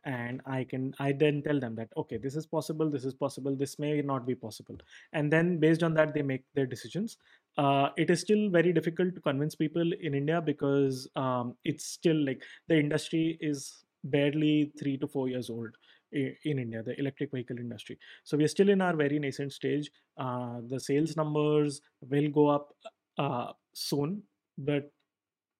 and 0.05 0.41
i 0.45 0.63
can 0.63 0.93
i 0.99 1.11
then 1.11 1.41
tell 1.45 1.59
them 1.59 1.75
that 1.75 1.89
okay 1.97 2.17
this 2.17 2.35
is 2.35 2.45
possible 2.45 2.89
this 2.89 3.05
is 3.05 3.13
possible 3.13 3.55
this 3.55 3.77
may 3.79 4.01
not 4.01 4.25
be 4.25 4.35
possible 4.35 4.77
and 5.13 5.31
then 5.31 5.57
based 5.59 5.83
on 5.83 5.93
that 5.93 6.13
they 6.13 6.21
make 6.21 6.43
their 6.53 6.65
decisions. 6.65 7.17
Uh, 7.57 7.89
it 7.97 8.11
is 8.11 8.21
still 8.21 8.49
very 8.51 8.71
difficult 8.71 9.15
to 9.15 9.21
convince 9.21 9.55
people 9.55 9.91
in 9.99 10.13
india 10.13 10.39
because 10.39 11.07
um, 11.15 11.55
it's 11.65 11.85
still 11.85 12.19
like 12.25 12.43
the 12.67 12.77
industry 12.77 13.37
is 13.41 13.83
barely 14.03 14.71
three 14.79 14.97
to 14.97 15.07
four 15.07 15.27
years 15.27 15.49
old 15.49 15.69
in 16.11 16.59
India, 16.59 16.83
the 16.83 16.97
electric 16.99 17.31
vehicle 17.31 17.57
industry. 17.57 17.97
So 18.23 18.37
we 18.37 18.43
are 18.43 18.49
still 18.49 18.69
in 18.69 18.81
our 18.81 18.95
very 18.95 19.19
nascent 19.19 19.53
stage. 19.53 19.91
Uh, 20.17 20.61
the 20.67 20.79
sales 20.79 21.15
numbers 21.15 21.81
will 22.01 22.29
go 22.29 22.47
up 22.47 22.73
uh, 23.17 23.53
soon, 23.73 24.23
but 24.57 24.91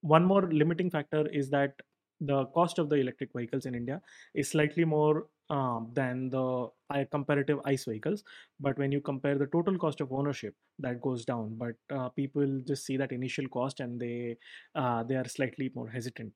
one 0.01 0.23
more 0.25 0.43
limiting 0.51 0.89
factor 0.89 1.27
is 1.27 1.49
that 1.49 1.73
the 2.19 2.45
cost 2.47 2.79
of 2.79 2.89
the 2.89 2.95
electric 2.95 3.31
vehicles 3.35 3.65
in 3.65 3.75
India 3.75 4.01
is 4.33 4.49
slightly 4.49 4.85
more 4.85 5.27
um, 5.49 5.89
than 5.93 6.29
the 6.29 6.67
uh, 6.89 7.03
comparative 7.11 7.59
ICE 7.65 7.85
vehicles. 7.85 8.23
But 8.59 8.77
when 8.77 8.91
you 8.91 9.01
compare 9.01 9.37
the 9.37 9.45
total 9.47 9.77
cost 9.77 10.01
of 10.01 10.11
ownership, 10.11 10.55
that 10.79 11.01
goes 11.01 11.25
down. 11.25 11.55
But 11.57 11.75
uh, 11.95 12.09
people 12.09 12.61
just 12.65 12.85
see 12.85 12.97
that 12.97 13.11
initial 13.11 13.47
cost 13.47 13.79
and 13.79 13.99
they 13.99 14.37
uh, 14.75 15.03
they 15.03 15.15
are 15.15 15.27
slightly 15.27 15.71
more 15.75 15.87
hesitant. 15.89 16.33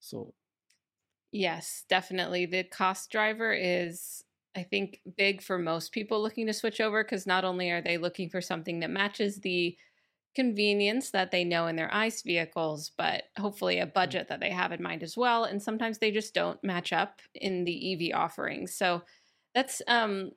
So, 0.00 0.34
yes, 1.34 1.84
definitely, 1.88 2.46
the 2.46 2.64
cost 2.64 3.10
driver 3.10 3.52
is. 3.52 4.22
I 4.56 4.62
think 4.62 5.00
big 5.16 5.42
for 5.42 5.58
most 5.58 5.90
people 5.90 6.22
looking 6.22 6.46
to 6.46 6.52
switch 6.52 6.80
over 6.80 7.02
because 7.02 7.26
not 7.26 7.44
only 7.44 7.72
are 7.72 7.82
they 7.82 7.98
looking 7.98 8.30
for 8.30 8.40
something 8.40 8.78
that 8.80 8.90
matches 8.90 9.40
the 9.40 9.76
convenience 10.34 11.10
that 11.10 11.30
they 11.30 11.44
know 11.44 11.66
in 11.66 11.76
their 11.76 11.92
ICE 11.92 12.22
vehicles, 12.22 12.92
but 12.96 13.24
hopefully 13.38 13.78
a 13.78 13.86
mm. 13.86 13.92
budget 13.92 14.28
that 14.28 14.40
they 14.40 14.50
have 14.50 14.72
in 14.72 14.82
mind 14.82 15.02
as 15.02 15.16
well. 15.16 15.44
And 15.44 15.62
sometimes 15.62 15.98
they 15.98 16.10
just 16.10 16.34
don't 16.34 16.62
match 16.62 16.92
up 16.92 17.20
in 17.34 17.64
the 17.64 18.10
EV 18.12 18.16
offerings. 18.16 18.74
So 18.74 19.02
that's 19.54 19.80
um, 19.86 20.32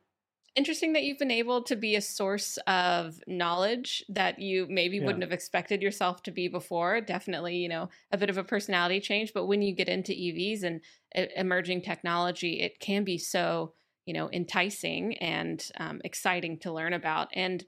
interesting 0.58 0.94
that 0.94 1.04
you've 1.04 1.20
been 1.20 1.32
able 1.32 1.62
to 1.62 1.76
be 1.76 1.96
a 1.96 2.02
source 2.02 2.58
of 2.66 3.22
knowledge 3.28 4.04
that 4.10 4.40
you 4.40 4.66
maybe 4.70 4.98
yeah. 4.98 5.06
wouldn't 5.06 5.24
have 5.24 5.32
expected 5.32 5.82
yourself 5.82 6.24
to 6.24 6.32
be 6.32 6.48
before. 6.48 7.00
Definitely, 7.00 7.58
you 7.58 7.70
know, 7.70 7.90
a 8.12 8.18
bit 8.18 8.32
of 8.32 8.38
a 8.38 8.44
personality 8.44 9.00
change. 9.00 9.34
But 9.34 9.46
when 9.46 9.62
you 9.62 9.76
get 9.76 9.88
into 9.88 10.12
EVs 10.12 10.64
and 10.64 10.82
uh, 11.16 11.26
emerging 11.36 11.84
technology, 11.84 12.60
it 12.60 12.80
can 12.80 13.04
be 13.04 13.20
so, 13.20 13.74
you 14.08 14.14
know, 14.14 14.30
enticing 14.34 15.16
and 15.20 15.64
um, 15.80 16.02
exciting 16.04 16.58
to 16.60 16.74
learn 16.74 16.94
about. 16.94 17.30
And 17.34 17.64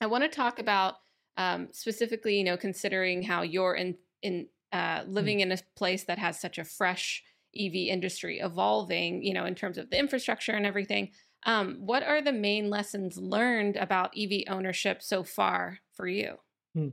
I 0.00 0.06
want 0.06 0.22
to 0.22 0.28
talk 0.28 0.60
about 0.60 0.94
um, 1.36 1.68
specifically, 1.72 2.38
you 2.38 2.44
know, 2.44 2.56
considering 2.56 3.22
how 3.22 3.42
you're 3.42 3.74
in 3.74 3.96
in 4.22 4.46
uh, 4.72 5.02
hmm. 5.02 5.12
living 5.12 5.38
mm. 5.38 5.42
in 5.42 5.52
a 5.52 5.58
place 5.76 6.04
that 6.04 6.18
has 6.18 6.40
such 6.40 6.58
a 6.58 6.64
fresh 6.64 7.22
EV 7.58 7.74
industry 7.74 8.38
evolving, 8.40 9.22
you 9.22 9.34
know, 9.34 9.44
in 9.44 9.54
terms 9.54 9.78
of 9.78 9.90
the 9.90 9.98
infrastructure 9.98 10.52
and 10.52 10.66
everything. 10.66 11.10
Um, 11.46 11.78
what 11.80 12.02
are 12.02 12.22
the 12.22 12.32
main 12.32 12.70
lessons 12.70 13.16
learned 13.16 13.76
about 13.76 14.16
EV 14.16 14.44
ownership 14.48 15.02
so 15.02 15.22
far 15.22 15.78
for 15.92 16.06
you? 16.06 16.36
Mm. 16.76 16.92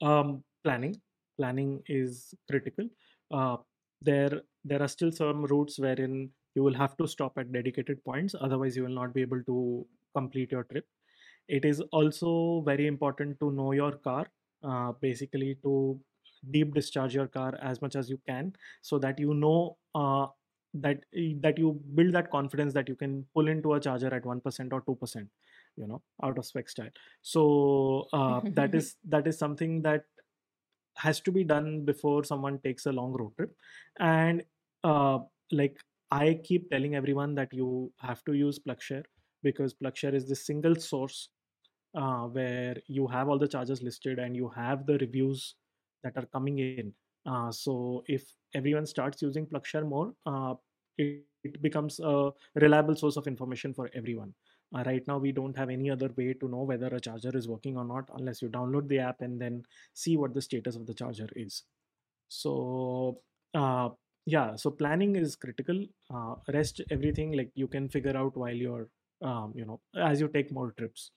Um, 0.00 0.44
planning. 0.64 1.00
Planning 1.38 1.82
is 1.86 2.34
critical. 2.50 2.88
Uh, 3.30 3.56
there, 4.00 4.42
there 4.64 4.82
are 4.82 4.88
still 4.88 5.12
some 5.12 5.44
routes 5.44 5.78
wherein 5.78 6.30
you 6.54 6.62
will 6.62 6.74
have 6.74 6.96
to 6.96 7.06
stop 7.06 7.38
at 7.38 7.52
dedicated 7.52 8.04
points. 8.04 8.34
Otherwise, 8.40 8.76
you 8.76 8.82
will 8.82 8.90
not 8.90 9.14
be 9.14 9.22
able 9.22 9.42
to 9.44 9.86
complete 10.14 10.52
your 10.52 10.64
trip 10.64 10.84
it 11.48 11.64
is 11.64 11.80
also 11.92 12.62
very 12.66 12.86
important 12.86 13.38
to 13.40 13.50
know 13.50 13.72
your 13.72 13.92
car 13.92 14.26
uh, 14.64 14.92
basically 15.00 15.58
to 15.62 15.98
deep 16.50 16.74
discharge 16.74 17.14
your 17.14 17.26
car 17.26 17.58
as 17.62 17.80
much 17.82 17.96
as 17.96 18.08
you 18.10 18.18
can 18.26 18.52
so 18.80 18.98
that 18.98 19.18
you 19.18 19.34
know 19.34 19.76
uh, 19.94 20.26
that 20.74 21.00
that 21.40 21.58
you 21.58 21.80
build 21.94 22.12
that 22.14 22.30
confidence 22.30 22.72
that 22.72 22.88
you 22.88 22.94
can 22.94 23.24
pull 23.34 23.48
into 23.48 23.74
a 23.74 23.80
charger 23.80 24.12
at 24.14 24.24
1% 24.24 24.72
or 24.72 24.82
2% 24.82 25.28
you 25.76 25.86
know 25.86 26.02
out 26.22 26.38
of 26.38 26.44
spec 26.44 26.68
style 26.68 26.90
so 27.22 28.06
uh, 28.12 28.40
that 28.52 28.74
is 28.80 28.96
that 29.08 29.26
is 29.26 29.38
something 29.38 29.82
that 29.82 30.04
has 30.96 31.20
to 31.20 31.32
be 31.32 31.44
done 31.44 31.84
before 31.84 32.24
someone 32.24 32.58
takes 32.58 32.86
a 32.86 32.92
long 32.92 33.12
road 33.12 33.32
trip 33.36 33.54
and 33.98 34.42
uh, 34.84 35.18
like 35.50 35.78
i 36.10 36.38
keep 36.44 36.70
telling 36.70 36.94
everyone 36.94 37.34
that 37.34 37.52
you 37.52 37.92
have 37.98 38.24
to 38.24 38.34
use 38.34 38.58
plugshare 38.58 39.04
because 39.42 39.74
plugshare 39.74 40.14
is 40.14 40.28
the 40.28 40.36
single 40.36 40.74
source 40.74 41.28
uh, 41.94 42.24
where 42.26 42.76
you 42.86 43.06
have 43.06 43.28
all 43.28 43.38
the 43.38 43.48
charges 43.48 43.82
listed 43.82 44.18
and 44.18 44.36
you 44.36 44.48
have 44.48 44.86
the 44.86 44.98
reviews 44.98 45.56
that 46.02 46.16
are 46.16 46.26
coming 46.26 46.58
in. 46.58 46.92
Uh, 47.26 47.50
so 47.50 48.02
if 48.06 48.24
everyone 48.54 48.86
starts 48.86 49.22
using 49.22 49.46
plugshare 49.46 49.86
more, 49.86 50.14
uh, 50.26 50.54
it, 50.98 51.24
it, 51.44 51.62
becomes 51.62 52.00
a 52.00 52.30
reliable 52.54 52.96
source 52.96 53.16
of 53.16 53.26
information 53.26 53.72
for 53.74 53.90
everyone. 53.94 54.32
Uh, 54.74 54.82
right 54.86 55.06
now, 55.06 55.18
we 55.18 55.32
don't 55.32 55.56
have 55.56 55.70
any 55.70 55.90
other 55.90 56.10
way 56.16 56.32
to 56.34 56.48
know 56.48 56.62
whether 56.62 56.86
a 56.86 57.00
charger 57.00 57.36
is 57.36 57.48
working 57.48 57.76
or 57.76 57.84
not 57.84 58.08
unless 58.16 58.40
you 58.40 58.48
download 58.48 58.88
the 58.88 58.98
app 58.98 59.20
and 59.20 59.40
then 59.40 59.62
see 59.94 60.16
what 60.16 60.34
the 60.34 60.40
status 60.40 60.76
of 60.76 60.86
the 60.86 60.94
charger 60.94 61.28
is. 61.36 61.64
So 62.28 63.18
uh, 63.54 63.90
yeah, 64.24 64.56
so 64.56 64.70
planning 64.70 65.16
is 65.16 65.36
critical. 65.36 65.84
Uh, 66.12 66.36
rest 66.52 66.80
everything 66.90 67.32
like 67.32 67.50
you 67.54 67.66
can 67.66 67.88
figure 67.88 68.16
out 68.16 68.36
while 68.36 68.54
you're 68.54 68.88
um, 69.20 69.52
you 69.54 69.64
know 69.64 69.80
as 69.96 70.20
you 70.20 70.28
take 70.28 70.50
more 70.50 70.72
trips 70.78 71.10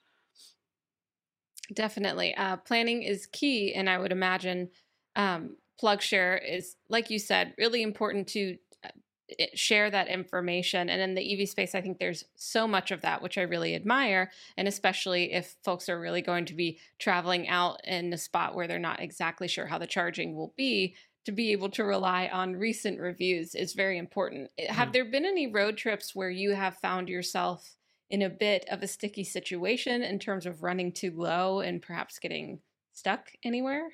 Definitely. 1.74 2.36
Uh, 2.36 2.58
planning 2.58 3.04
is 3.04 3.26
key. 3.28 3.74
And 3.74 3.89
I 3.89 3.98
would 3.98 4.12
imagine 4.12 4.69
um, 5.15 5.56
PlugShare 5.81 6.39
is, 6.47 6.75
like 6.89 7.09
you 7.09 7.19
said, 7.19 7.53
really 7.57 7.81
important 7.81 8.27
to 8.29 8.57
uh, 8.83 9.45
share 9.53 9.89
that 9.89 10.07
information. 10.07 10.89
And 10.89 11.01
in 11.01 11.15
the 11.15 11.41
EV 11.41 11.49
space, 11.49 11.75
I 11.75 11.81
think 11.81 11.99
there's 11.99 12.25
so 12.35 12.67
much 12.67 12.91
of 12.91 13.01
that, 13.01 13.21
which 13.21 13.38
I 13.38 13.41
really 13.41 13.75
admire. 13.75 14.31
And 14.57 14.67
especially 14.67 15.33
if 15.33 15.55
folks 15.63 15.89
are 15.89 15.99
really 15.99 16.21
going 16.21 16.45
to 16.45 16.53
be 16.53 16.79
traveling 16.99 17.47
out 17.47 17.81
in 17.85 18.13
a 18.13 18.17
spot 18.17 18.55
where 18.55 18.67
they're 18.67 18.79
not 18.79 19.01
exactly 19.01 19.47
sure 19.47 19.67
how 19.67 19.77
the 19.77 19.88
charging 19.88 20.35
will 20.35 20.53
be, 20.55 20.95
to 21.25 21.31
be 21.31 21.51
able 21.51 21.69
to 21.69 21.83
rely 21.83 22.29
on 22.31 22.55
recent 22.55 22.99
reviews 22.99 23.55
is 23.55 23.73
very 23.73 23.97
important. 23.97 24.49
Have 24.69 24.89
mm. 24.89 24.93
there 24.93 25.05
been 25.05 25.25
any 25.25 25.47
road 25.47 25.75
trips 25.75 26.15
where 26.15 26.29
you 26.29 26.53
have 26.53 26.77
found 26.77 27.09
yourself 27.09 27.75
in 28.09 28.21
a 28.21 28.29
bit 28.29 28.65
of 28.69 28.83
a 28.83 28.88
sticky 28.88 29.23
situation 29.23 30.03
in 30.03 30.19
terms 30.19 30.45
of 30.45 30.61
running 30.61 30.91
too 30.91 31.11
low 31.15 31.61
and 31.61 31.81
perhaps 31.81 32.19
getting 32.19 32.59
stuck 32.93 33.31
anywhere? 33.43 33.89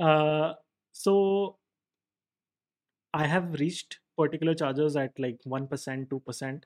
Uh, 0.00 0.54
so 0.94 1.56
I 3.12 3.26
have 3.26 3.54
reached 3.54 3.98
particular 4.16 4.54
charges 4.54 4.96
at 4.96 5.10
like 5.18 5.38
1%, 5.46 6.08
2%. 6.08 6.62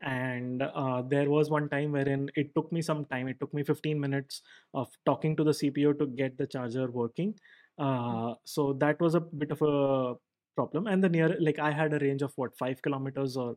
And 0.00 0.62
uh, 0.62 1.02
there 1.02 1.30
was 1.30 1.48
one 1.50 1.68
time 1.68 1.92
wherein 1.92 2.28
it 2.36 2.54
took 2.54 2.70
me 2.72 2.82
some 2.82 3.04
time. 3.04 3.28
It 3.28 3.38
took 3.40 3.54
me 3.54 3.62
15 3.62 3.98
minutes 4.00 4.42
of 4.74 4.88
talking 5.06 5.36
to 5.36 5.44
the 5.44 5.52
CPO 5.52 5.98
to 5.98 6.06
get 6.06 6.36
the 6.36 6.46
charger 6.46 6.90
working. 6.90 7.34
Mm. 7.80 8.32
Uh, 8.32 8.34
so 8.44 8.74
that 8.74 9.00
was 9.00 9.14
a 9.14 9.20
bit 9.20 9.52
of 9.52 9.62
a 9.62 10.14
problem. 10.56 10.88
And 10.88 11.02
the 11.02 11.08
near, 11.08 11.36
like 11.40 11.58
I 11.58 11.70
had 11.70 11.92
a 11.92 11.98
range 11.98 12.22
of 12.22 12.32
what, 12.36 12.56
five 12.58 12.82
kilometers 12.82 13.36
or 13.36 13.56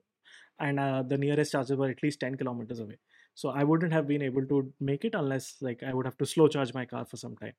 and 0.60 0.80
uh, 0.80 1.02
the 1.02 1.18
nearest 1.18 1.54
charger 1.54 1.76
were 1.76 1.90
at 1.90 2.04
least 2.04 2.20
10 2.20 2.38
kilometers 2.38 2.80
away 2.80 2.98
so 3.34 3.50
i 3.50 3.64
wouldn't 3.64 3.92
have 3.92 4.08
been 4.08 4.22
able 4.22 4.46
to 4.46 4.72
make 4.80 5.04
it 5.04 5.16
unless 5.16 5.56
like 5.62 5.82
i 5.84 5.94
would 5.94 6.06
have 6.06 6.18
to 6.18 6.26
slow 6.26 6.48
charge 6.48 6.74
my 6.74 6.86
car 6.86 7.04
for 7.06 7.18
some 7.18 7.36
time 7.38 7.54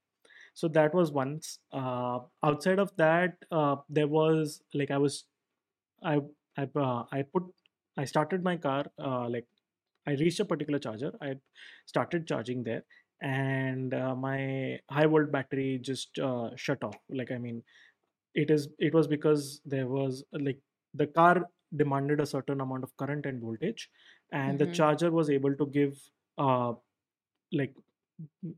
so 0.54 0.68
that 0.68 0.94
was 0.94 1.12
once. 1.12 1.58
Uh, 1.72 2.20
outside 2.42 2.78
of 2.78 2.94
that 2.96 3.36
uh, 3.50 3.76
there 3.88 4.08
was 4.08 4.62
like 4.74 4.90
i 4.90 4.98
was 4.98 5.24
i 6.02 6.20
i, 6.56 6.68
uh, 6.76 7.04
I 7.12 7.22
put 7.22 7.44
i 7.96 8.04
started 8.04 8.42
my 8.42 8.56
car 8.56 8.86
uh, 8.98 9.28
like 9.28 9.46
i 10.06 10.12
reached 10.12 10.40
a 10.40 10.44
particular 10.44 10.78
charger. 10.78 11.12
I 11.20 11.36
started 11.86 12.26
charging 12.26 12.64
there 12.64 12.84
and 13.20 13.94
uh, 13.94 14.14
my 14.16 14.80
high 14.90 15.06
volt 15.06 15.30
battery 15.30 15.78
just 15.80 16.18
uh, 16.18 16.50
shut 16.56 16.82
off. 16.82 16.96
Like 17.08 17.30
i 17.30 17.38
mean 17.38 17.62
it 18.34 18.50
is 18.50 18.68
it 18.78 18.94
was 18.94 19.06
because 19.06 19.60
there 19.64 19.86
was 19.86 20.24
like 20.32 20.58
the 20.94 21.06
car 21.06 21.48
demanded 21.76 22.20
a 22.20 22.26
certain 22.26 22.60
amount 22.60 22.84
of 22.84 22.96
current 22.96 23.26
and 23.26 23.40
voltage 23.40 23.88
and 24.32 24.58
mm-hmm. 24.58 24.70
the 24.70 24.76
charger 24.76 25.10
was 25.10 25.30
able 25.30 25.54
to 25.54 25.66
give 25.66 25.98
uh, 26.38 26.72
like 27.52 27.74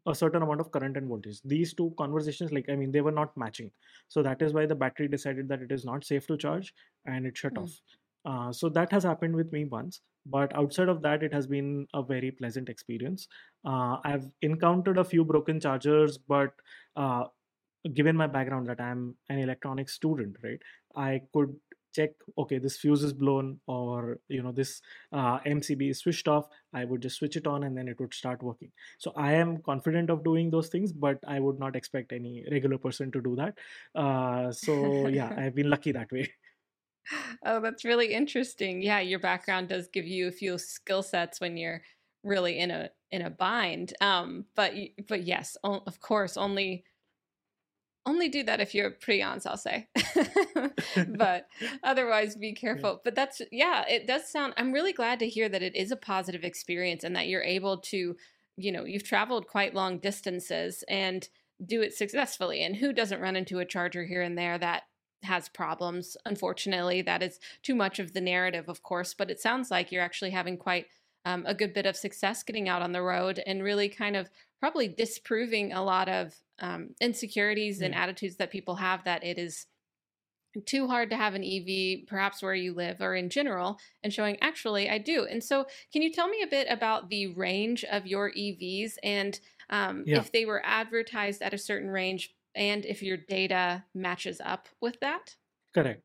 a 0.06 0.14
certain 0.14 0.42
amount 0.42 0.60
of 0.60 0.70
current 0.70 0.96
and 0.96 1.08
voltage. 1.08 1.40
These 1.44 1.74
two 1.74 1.94
conversations 1.98 2.52
like 2.52 2.68
i 2.68 2.76
mean 2.76 2.92
they 2.92 3.00
were 3.00 3.12
not 3.12 3.36
matching. 3.36 3.70
So 4.08 4.22
that 4.22 4.42
is 4.42 4.52
why 4.52 4.66
the 4.66 4.74
battery 4.74 5.08
decided 5.08 5.48
that 5.48 5.62
it 5.62 5.72
is 5.72 5.84
not 5.84 6.04
safe 6.04 6.26
to 6.28 6.36
charge 6.36 6.74
and 7.06 7.26
it 7.26 7.36
shut 7.36 7.54
mm. 7.54 7.62
off. 7.62 7.72
Uh, 8.24 8.52
so 8.52 8.68
that 8.70 8.90
has 8.90 9.04
happened 9.04 9.36
with 9.36 9.52
me 9.52 9.64
once 9.66 10.00
but 10.26 10.54
outside 10.56 10.88
of 10.88 11.02
that 11.02 11.22
it 11.22 11.32
has 11.32 11.46
been 11.46 11.86
a 11.92 12.02
very 12.02 12.30
pleasant 12.30 12.68
experience. 12.68 13.28
Uh, 13.64 13.96
i've 14.04 14.28
encountered 14.42 14.98
a 14.98 15.04
few 15.04 15.24
broken 15.24 15.60
chargers 15.60 16.18
but 16.18 16.52
uh, 16.96 17.24
given 17.92 18.16
my 18.16 18.26
background 18.26 18.66
that 18.66 18.80
i'm 18.80 19.14
an 19.28 19.38
electronics 19.38 19.94
student 19.94 20.36
right 20.42 20.60
i 20.96 21.20
could 21.32 21.54
check 21.94 22.10
okay 22.36 22.58
this 22.58 22.76
fuse 22.76 23.02
is 23.02 23.12
blown 23.12 23.58
or 23.66 24.18
you 24.28 24.42
know 24.42 24.52
this 24.52 24.82
uh, 25.12 25.38
mcb 25.40 25.90
is 25.90 25.98
switched 26.00 26.28
off 26.28 26.48
i 26.72 26.84
would 26.84 27.00
just 27.00 27.16
switch 27.16 27.36
it 27.36 27.46
on 27.46 27.64
and 27.64 27.76
then 27.76 27.88
it 27.88 27.98
would 28.00 28.12
start 28.12 28.42
working 28.42 28.70
so 28.98 29.12
i 29.16 29.32
am 29.32 29.58
confident 29.58 30.10
of 30.10 30.24
doing 30.24 30.50
those 30.50 30.68
things 30.68 30.92
but 30.92 31.18
i 31.26 31.38
would 31.40 31.58
not 31.58 31.76
expect 31.76 32.12
any 32.12 32.44
regular 32.50 32.78
person 32.78 33.10
to 33.10 33.20
do 33.20 33.36
that 33.36 33.54
uh, 33.94 34.50
so 34.52 35.06
yeah 35.08 35.32
i've 35.38 35.54
been 35.54 35.70
lucky 35.70 35.92
that 35.92 36.10
way 36.12 36.28
oh, 37.44 37.60
that's 37.60 37.84
really 37.84 38.12
interesting. 38.12 38.82
Yeah, 38.82 39.00
your 39.00 39.18
background 39.18 39.68
does 39.68 39.88
give 39.88 40.06
you 40.06 40.28
a 40.28 40.32
few 40.32 40.58
skill 40.58 41.02
sets 41.02 41.40
when 41.40 41.56
you're 41.56 41.82
really 42.22 42.58
in 42.58 42.70
a 42.70 42.90
in 43.10 43.22
a 43.22 43.30
bind. 43.30 43.94
Um, 44.00 44.46
but 44.56 44.72
but 45.08 45.24
yes, 45.24 45.56
of 45.64 46.00
course, 46.00 46.36
only 46.36 46.84
only 48.06 48.28
do 48.28 48.42
that 48.44 48.60
if 48.60 48.74
you're 48.74 48.90
Priyans, 48.90 49.46
I'll 49.46 49.56
say. 49.56 49.88
but 51.08 51.48
otherwise, 51.82 52.36
be 52.36 52.52
careful. 52.52 53.00
But 53.02 53.14
that's 53.14 53.40
yeah, 53.50 53.84
it 53.88 54.06
does 54.06 54.28
sound. 54.28 54.54
I'm 54.56 54.72
really 54.72 54.92
glad 54.92 55.18
to 55.20 55.28
hear 55.28 55.48
that 55.48 55.62
it 55.62 55.74
is 55.74 55.90
a 55.90 55.96
positive 55.96 56.44
experience 56.44 57.04
and 57.04 57.16
that 57.16 57.28
you're 57.28 57.42
able 57.42 57.78
to, 57.78 58.16
you 58.56 58.72
know, 58.72 58.84
you've 58.84 59.04
traveled 59.04 59.46
quite 59.46 59.74
long 59.74 59.98
distances 59.98 60.84
and 60.88 61.28
do 61.64 61.82
it 61.82 61.94
successfully. 61.94 62.62
And 62.62 62.76
who 62.76 62.92
doesn't 62.92 63.20
run 63.20 63.36
into 63.36 63.58
a 63.58 63.64
charger 63.64 64.04
here 64.04 64.22
and 64.22 64.36
there 64.36 64.58
that 64.58 64.84
has 65.22 65.48
problems. 65.48 66.16
Unfortunately, 66.26 67.02
that 67.02 67.22
is 67.22 67.40
too 67.62 67.74
much 67.74 67.98
of 67.98 68.12
the 68.12 68.20
narrative, 68.20 68.68
of 68.68 68.82
course, 68.82 69.14
but 69.14 69.30
it 69.30 69.40
sounds 69.40 69.70
like 69.70 69.90
you're 69.90 70.02
actually 70.02 70.30
having 70.30 70.56
quite 70.56 70.86
um, 71.24 71.44
a 71.46 71.54
good 71.54 71.72
bit 71.72 71.86
of 71.86 71.96
success 71.96 72.42
getting 72.42 72.68
out 72.68 72.82
on 72.82 72.92
the 72.92 73.02
road 73.02 73.42
and 73.46 73.62
really 73.62 73.88
kind 73.88 74.14
of 74.14 74.28
probably 74.60 74.88
disproving 74.88 75.72
a 75.72 75.82
lot 75.82 76.08
of 76.08 76.34
um, 76.60 76.90
insecurities 77.00 77.80
and 77.80 77.94
attitudes 77.94 78.36
that 78.36 78.50
people 78.50 78.76
have 78.76 79.04
that 79.04 79.24
it 79.24 79.38
is 79.38 79.66
too 80.66 80.86
hard 80.86 81.10
to 81.10 81.16
have 81.16 81.34
an 81.34 81.42
EV, 81.42 82.06
perhaps 82.06 82.42
where 82.42 82.54
you 82.54 82.74
live 82.74 83.00
or 83.00 83.14
in 83.14 83.28
general, 83.28 83.78
and 84.02 84.12
showing 84.12 84.36
actually 84.40 84.88
I 84.88 84.98
do. 84.98 85.26
And 85.28 85.42
so, 85.42 85.66
can 85.92 86.02
you 86.02 86.12
tell 86.12 86.28
me 86.28 86.42
a 86.42 86.46
bit 86.46 86.68
about 86.70 87.10
the 87.10 87.28
range 87.34 87.84
of 87.84 88.06
your 88.06 88.30
EVs 88.30 88.92
and 89.02 89.38
um, 89.70 90.04
yeah. 90.06 90.18
if 90.18 90.30
they 90.30 90.44
were 90.44 90.62
advertised 90.64 91.42
at 91.42 91.54
a 91.54 91.58
certain 91.58 91.88
range, 91.88 92.34
and 92.54 92.84
if 92.84 93.02
your 93.02 93.16
data 93.16 93.84
matches 93.94 94.40
up 94.44 94.68
with 94.80 95.00
that? 95.00 95.34
Correct. 95.74 96.02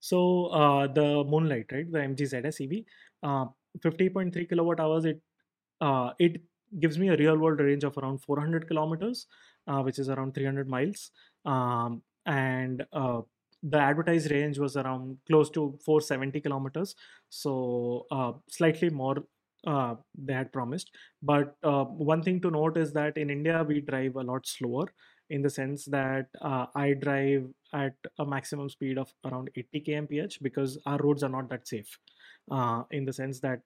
So 0.00 0.46
uh, 0.46 0.86
the 0.86 1.24
Moonlight, 1.24 1.66
right, 1.72 1.90
the 1.90 1.98
MG 1.98 2.20
ZS 2.20 2.60
EV, 2.64 2.84
uh, 3.22 3.46
50.3 3.80 4.48
kilowatt 4.48 4.80
hours. 4.80 5.04
It 5.04 5.20
uh, 5.80 6.12
it 6.18 6.42
gives 6.78 6.98
me 6.98 7.08
a 7.08 7.16
real 7.16 7.36
world 7.36 7.60
range 7.60 7.84
of 7.84 7.96
around 7.98 8.18
400 8.18 8.68
kilometers, 8.68 9.26
which 9.66 9.98
is 9.98 10.08
around 10.08 10.34
300 10.34 10.68
miles. 10.68 11.10
Um, 11.44 12.02
and 12.26 12.84
uh, 12.92 13.20
the 13.62 13.78
advertised 13.78 14.30
range 14.30 14.58
was 14.58 14.76
around 14.76 15.18
close 15.26 15.50
to 15.50 15.78
470 15.84 16.40
kilometers, 16.40 16.94
so 17.30 18.06
uh, 18.10 18.32
slightly 18.48 18.90
more 18.90 19.24
uh, 19.66 19.94
they 20.14 20.34
had 20.34 20.52
promised. 20.52 20.90
But 21.22 21.56
uh, 21.62 21.84
one 21.84 22.22
thing 22.22 22.40
to 22.42 22.50
note 22.50 22.76
is 22.76 22.92
that 22.92 23.16
in 23.16 23.30
India 23.30 23.64
we 23.66 23.80
drive 23.80 24.16
a 24.16 24.22
lot 24.22 24.46
slower 24.46 24.86
in 25.30 25.40
the 25.40 25.48
sense 25.48 25.86
that 25.86 26.26
uh, 26.42 26.66
I 26.74 26.92
drive 26.92 27.48
at 27.72 27.94
a 28.18 28.26
maximum 28.26 28.68
speed 28.68 28.98
of 28.98 29.12
around 29.24 29.50
80 29.56 29.80
kmph 29.80 30.42
because 30.42 30.78
our 30.84 30.98
roads 30.98 31.22
are 31.22 31.30
not 31.30 31.48
that 31.48 31.66
safe. 31.66 31.98
Uh, 32.50 32.82
in 32.90 33.06
the 33.06 33.12
sense 33.12 33.40
that 33.40 33.60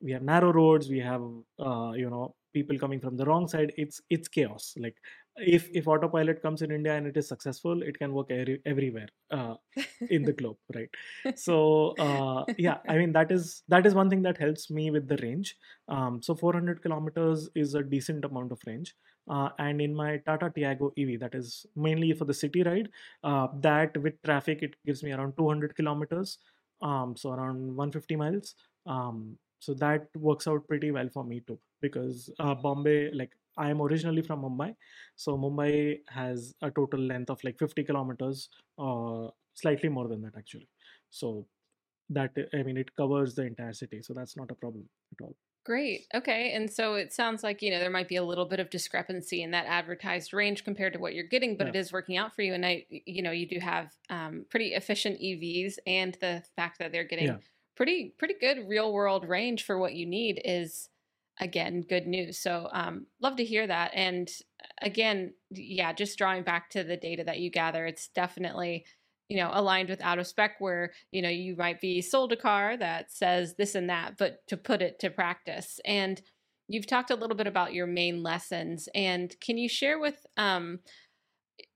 we 0.00 0.12
have 0.12 0.22
narrow 0.22 0.52
roads, 0.52 0.88
we 0.88 0.98
have 0.98 1.22
uh, 1.60 1.92
you 1.94 2.08
know 2.08 2.34
people 2.52 2.78
coming 2.78 3.00
from 3.00 3.16
the 3.16 3.24
wrong 3.24 3.46
side. 3.46 3.72
It's 3.76 4.00
it's 4.08 4.28
chaos. 4.28 4.74
Like 4.78 4.96
if 5.36 5.68
if 5.72 5.88
autopilot 5.88 6.42
comes 6.42 6.62
in 6.62 6.70
india 6.70 6.94
and 6.94 7.06
it 7.06 7.16
is 7.16 7.26
successful 7.26 7.82
it 7.82 7.98
can 7.98 8.12
work 8.12 8.30
every, 8.30 8.60
everywhere 8.66 9.08
uh, 9.30 9.54
in 10.10 10.22
the 10.22 10.32
globe 10.32 10.56
right? 10.74 10.90
So 11.36 11.94
uh, 11.98 12.44
yeah 12.58 12.78
i 12.88 12.96
mean 12.98 13.12
that 13.12 13.32
is 13.32 13.62
that 13.68 13.86
is 13.86 13.94
one 13.94 14.10
thing 14.10 14.22
that 14.22 14.38
helps 14.38 14.70
me 14.70 14.90
with 14.90 15.08
the 15.08 15.16
range. 15.22 15.56
Um, 15.88 16.22
so 16.22 16.34
400 16.34 16.82
kilometers 16.82 17.48
is 17.54 17.74
a 17.74 17.82
decent 17.82 18.24
amount 18.24 18.52
of 18.52 18.60
range 18.66 18.94
uh, 19.28 19.48
and 19.58 19.80
in 19.80 19.94
my 19.94 20.18
tata 20.18 20.50
tiago 20.54 20.92
ev 20.98 21.18
that 21.20 21.34
is 21.34 21.66
mainly 21.76 22.12
for 22.12 22.24
the 22.24 22.34
city 22.34 22.62
ride 22.62 22.88
uh, 23.24 23.48
that 23.60 23.96
with 23.96 24.22
traffic 24.22 24.62
it 24.62 24.76
gives 24.86 25.02
me 25.02 25.12
around 25.12 25.36
200 25.36 25.74
kilometers 25.76 26.38
um, 26.82 27.14
so 27.16 27.30
around 27.30 27.76
150 27.76 28.16
miles. 28.16 28.54
Um, 28.86 29.38
so 29.60 29.74
that 29.74 30.08
works 30.16 30.48
out 30.48 30.66
pretty 30.66 30.90
well 30.90 31.08
for 31.12 31.24
me 31.24 31.40
too 31.46 31.58
because 31.80 32.30
uh, 32.40 32.54
bombay 32.54 33.12
like 33.12 33.30
I 33.56 33.70
am 33.70 33.80
originally 33.82 34.22
from 34.22 34.42
Mumbai, 34.42 34.74
so 35.16 35.36
Mumbai 35.36 36.00
has 36.08 36.54
a 36.62 36.70
total 36.70 37.00
length 37.00 37.30
of 37.30 37.42
like 37.44 37.58
50 37.58 37.84
kilometers, 37.84 38.48
uh, 38.78 39.28
slightly 39.54 39.88
more 39.88 40.08
than 40.08 40.22
that 40.22 40.36
actually. 40.36 40.68
So 41.10 41.46
that 42.10 42.30
I 42.54 42.62
mean 42.62 42.76
it 42.76 42.94
covers 42.96 43.34
the 43.34 43.42
entire 43.42 43.72
city, 43.72 44.02
so 44.02 44.14
that's 44.14 44.36
not 44.36 44.50
a 44.50 44.54
problem 44.54 44.88
at 45.12 45.24
all. 45.24 45.36
Great. 45.64 46.06
Okay. 46.12 46.52
And 46.54 46.68
so 46.68 46.94
it 46.94 47.12
sounds 47.12 47.44
like, 47.44 47.62
you 47.62 47.70
know, 47.70 47.78
there 47.78 47.90
might 47.90 48.08
be 48.08 48.16
a 48.16 48.24
little 48.24 48.46
bit 48.46 48.58
of 48.58 48.68
discrepancy 48.68 49.44
in 49.44 49.52
that 49.52 49.66
advertised 49.66 50.32
range 50.32 50.64
compared 50.64 50.92
to 50.94 50.98
what 50.98 51.14
you're 51.14 51.28
getting, 51.28 51.56
but 51.56 51.68
yeah. 51.68 51.70
it 51.70 51.76
is 51.76 51.92
working 51.92 52.16
out 52.16 52.34
for 52.34 52.42
you. 52.42 52.52
And 52.52 52.66
I, 52.66 52.84
you 52.90 53.22
know, 53.22 53.30
you 53.30 53.46
do 53.46 53.60
have 53.60 53.92
um, 54.10 54.44
pretty 54.50 54.74
efficient 54.74 55.20
EVs 55.20 55.74
and 55.86 56.16
the 56.20 56.42
fact 56.56 56.80
that 56.80 56.90
they're 56.90 57.04
getting 57.04 57.26
yeah. 57.26 57.36
pretty, 57.76 58.12
pretty 58.18 58.34
good 58.40 58.68
real 58.68 58.92
world 58.92 59.28
range 59.28 59.62
for 59.64 59.78
what 59.78 59.94
you 59.94 60.04
need 60.04 60.42
is 60.44 60.88
again 61.42 61.82
good 61.82 62.06
news. 62.06 62.38
So 62.38 62.68
um, 62.72 63.06
love 63.20 63.36
to 63.36 63.44
hear 63.44 63.66
that. 63.66 63.92
And 63.94 64.30
uh, 64.62 64.68
again 64.80 65.34
yeah 65.50 65.92
just 65.92 66.18
drawing 66.18 66.42
back 66.42 66.70
to 66.70 66.82
the 66.82 66.96
data 66.96 67.22
that 67.24 67.38
you 67.38 67.50
gather 67.50 67.84
it's 67.86 68.08
definitely 68.08 68.84
you 69.28 69.36
know 69.36 69.50
aligned 69.52 69.88
with 69.88 70.00
out 70.00 70.18
of 70.18 70.26
spec 70.26 70.56
where 70.60 70.92
you 71.10 71.22
know 71.22 71.28
you 71.28 71.54
might 71.56 71.80
be 71.80 72.00
sold 72.00 72.32
a 72.32 72.36
car 72.36 72.76
that 72.76 73.10
says 73.10 73.54
this 73.56 73.74
and 73.74 73.90
that 73.90 74.16
but 74.16 74.46
to 74.46 74.56
put 74.56 74.82
it 74.82 74.98
to 75.00 75.10
practice. 75.10 75.80
And 75.84 76.20
you've 76.68 76.86
talked 76.86 77.10
a 77.10 77.16
little 77.16 77.36
bit 77.36 77.46
about 77.46 77.74
your 77.74 77.86
main 77.86 78.22
lessons. 78.22 78.88
And 78.94 79.34
can 79.40 79.58
you 79.58 79.68
share 79.68 79.98
with 79.98 80.24
um, 80.36 80.80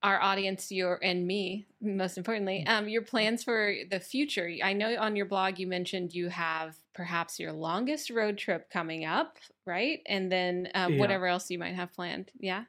our 0.02 0.20
audience 0.20 0.70
your 0.70 0.98
and 1.02 1.26
me 1.26 1.66
most 1.80 2.16
importantly 2.16 2.64
mm. 2.66 2.70
um, 2.70 2.88
your 2.88 3.02
plans 3.02 3.42
for 3.42 3.74
the 3.90 4.00
future. 4.00 4.50
I 4.62 4.72
know 4.72 4.96
on 4.98 5.16
your 5.16 5.26
blog 5.26 5.58
you 5.58 5.66
mentioned 5.66 6.14
you 6.14 6.28
have 6.28 6.76
perhaps 6.94 7.38
your 7.38 7.52
longest 7.52 8.10
road 8.10 8.38
trip 8.38 8.70
coming 8.70 9.04
up 9.04 9.38
right? 9.66 10.00
And 10.06 10.30
then 10.32 10.68
uh, 10.74 10.88
yeah. 10.90 10.98
whatever 10.98 11.26
else 11.26 11.50
you 11.50 11.58
might 11.58 11.74
have 11.74 11.92
planned. 11.92 12.30
Yeah? 12.38 12.64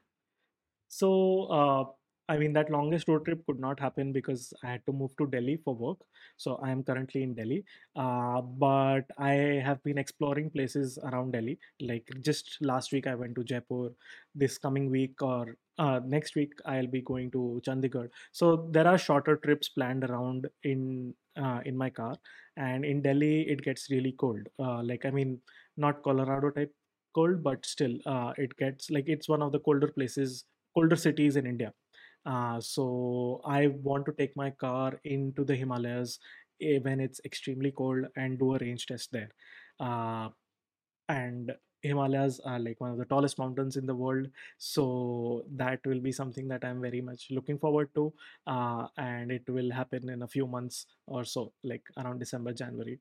So 0.89 1.43
uh, 1.43 1.83
I 2.29 2.37
mean, 2.37 2.51
that 2.53 2.69
longest 2.69 3.07
road 3.07 3.25
trip 3.25 3.45
could 3.45 3.59
not 3.59 3.79
happen 3.79 4.11
because 4.11 4.53
I 4.63 4.67
had 4.67 4.85
to 4.85 4.91
move 4.91 5.15
to 5.17 5.27
Delhi 5.27 5.57
for 5.63 5.73
work. 5.73 5.97
So 6.35 6.59
I 6.61 6.71
am 6.71 6.83
currently 6.83 7.23
in 7.23 7.33
Delhi. 7.33 7.63
Uh, 7.95 8.41
but 8.41 9.03
I 9.17 9.61
have 9.63 9.81
been 9.83 9.97
exploring 9.97 10.49
places 10.49 10.99
around 11.03 11.31
Delhi. 11.31 11.57
Like 11.79 12.07
just 12.21 12.57
last 12.61 12.91
week, 12.91 13.07
I 13.07 13.15
went 13.15 13.35
to 13.35 13.43
Jaipur. 13.43 13.91
This 14.35 14.57
coming 14.57 14.89
week 14.89 15.21
or 15.21 15.55
uh, 15.79 16.01
next 16.05 16.35
week, 16.35 16.53
I'll 16.65 16.87
be 16.87 17.01
going 17.01 17.31
to 17.31 17.61
Chandigarh. 17.65 18.09
So 18.33 18.67
there 18.71 18.87
are 18.87 18.97
shorter 18.97 19.37
trips 19.37 19.69
planned 19.69 20.03
around 20.03 20.47
in 20.63 21.13
uh, 21.41 21.61
in 21.65 21.77
my 21.77 21.89
car. 21.89 22.15
And 22.57 22.83
in 22.83 23.01
Delhi, 23.01 23.41
it 23.43 23.61
gets 23.63 23.89
really 23.89 24.13
cold. 24.13 24.47
Uh, 24.59 24.83
like 24.83 25.05
I 25.05 25.11
mean, 25.11 25.39
not 25.77 26.03
Colorado 26.03 26.49
type 26.49 26.73
cold, 27.15 27.43
but 27.43 27.65
still, 27.65 27.97
uh, 28.05 28.33
it 28.37 28.55
gets 28.57 28.89
like 28.89 29.05
it's 29.07 29.29
one 29.29 29.41
of 29.41 29.51
the 29.51 29.59
colder 29.59 29.87
places, 29.87 30.45
colder 30.75 30.95
cities 30.95 31.35
in 31.35 31.45
India. 31.45 31.73
Uh, 32.27 32.59
so 32.59 33.41
I 33.45 33.67
want 33.67 34.05
to 34.07 34.11
take 34.13 34.35
my 34.35 34.51
car 34.51 34.99
into 35.05 35.45
the 35.45 35.55
Himalayas 35.55 36.19
eh, 36.61 36.79
when 36.79 36.99
it's 36.99 37.21
extremely 37.25 37.71
cold 37.71 38.07
and 38.17 38.37
do 38.37 38.55
a 38.55 38.59
range 38.59 38.85
test 38.87 39.13
there. 39.13 39.31
Uh, 39.79 40.29
and 41.09 41.55
Himalayas 41.81 42.39
are 42.41 42.59
like 42.59 42.81
one 42.81 42.91
of 42.91 42.97
the 42.97 43.05
tallest 43.05 43.37
mountains 43.39 43.77
in 43.77 43.85
the 43.85 43.95
world, 43.95 44.27
so 44.57 45.45
that 45.51 45.85
will 45.85 46.01
be 46.01 46.11
something 46.11 46.47
that 46.49 46.65
I'm 46.65 46.81
very 46.81 47.01
much 47.01 47.27
looking 47.31 47.59
forward 47.59 47.93
to, 47.95 48.13
uh, 48.47 48.87
and 48.97 49.31
it 49.31 49.47
will 49.49 49.71
happen 49.71 50.09
in 50.09 50.23
a 50.23 50.27
few 50.27 50.47
months 50.47 50.87
or 51.05 51.23
so, 51.23 51.53
like 51.63 51.83
around 51.97 52.19
December, 52.19 52.53
January. 52.53 52.99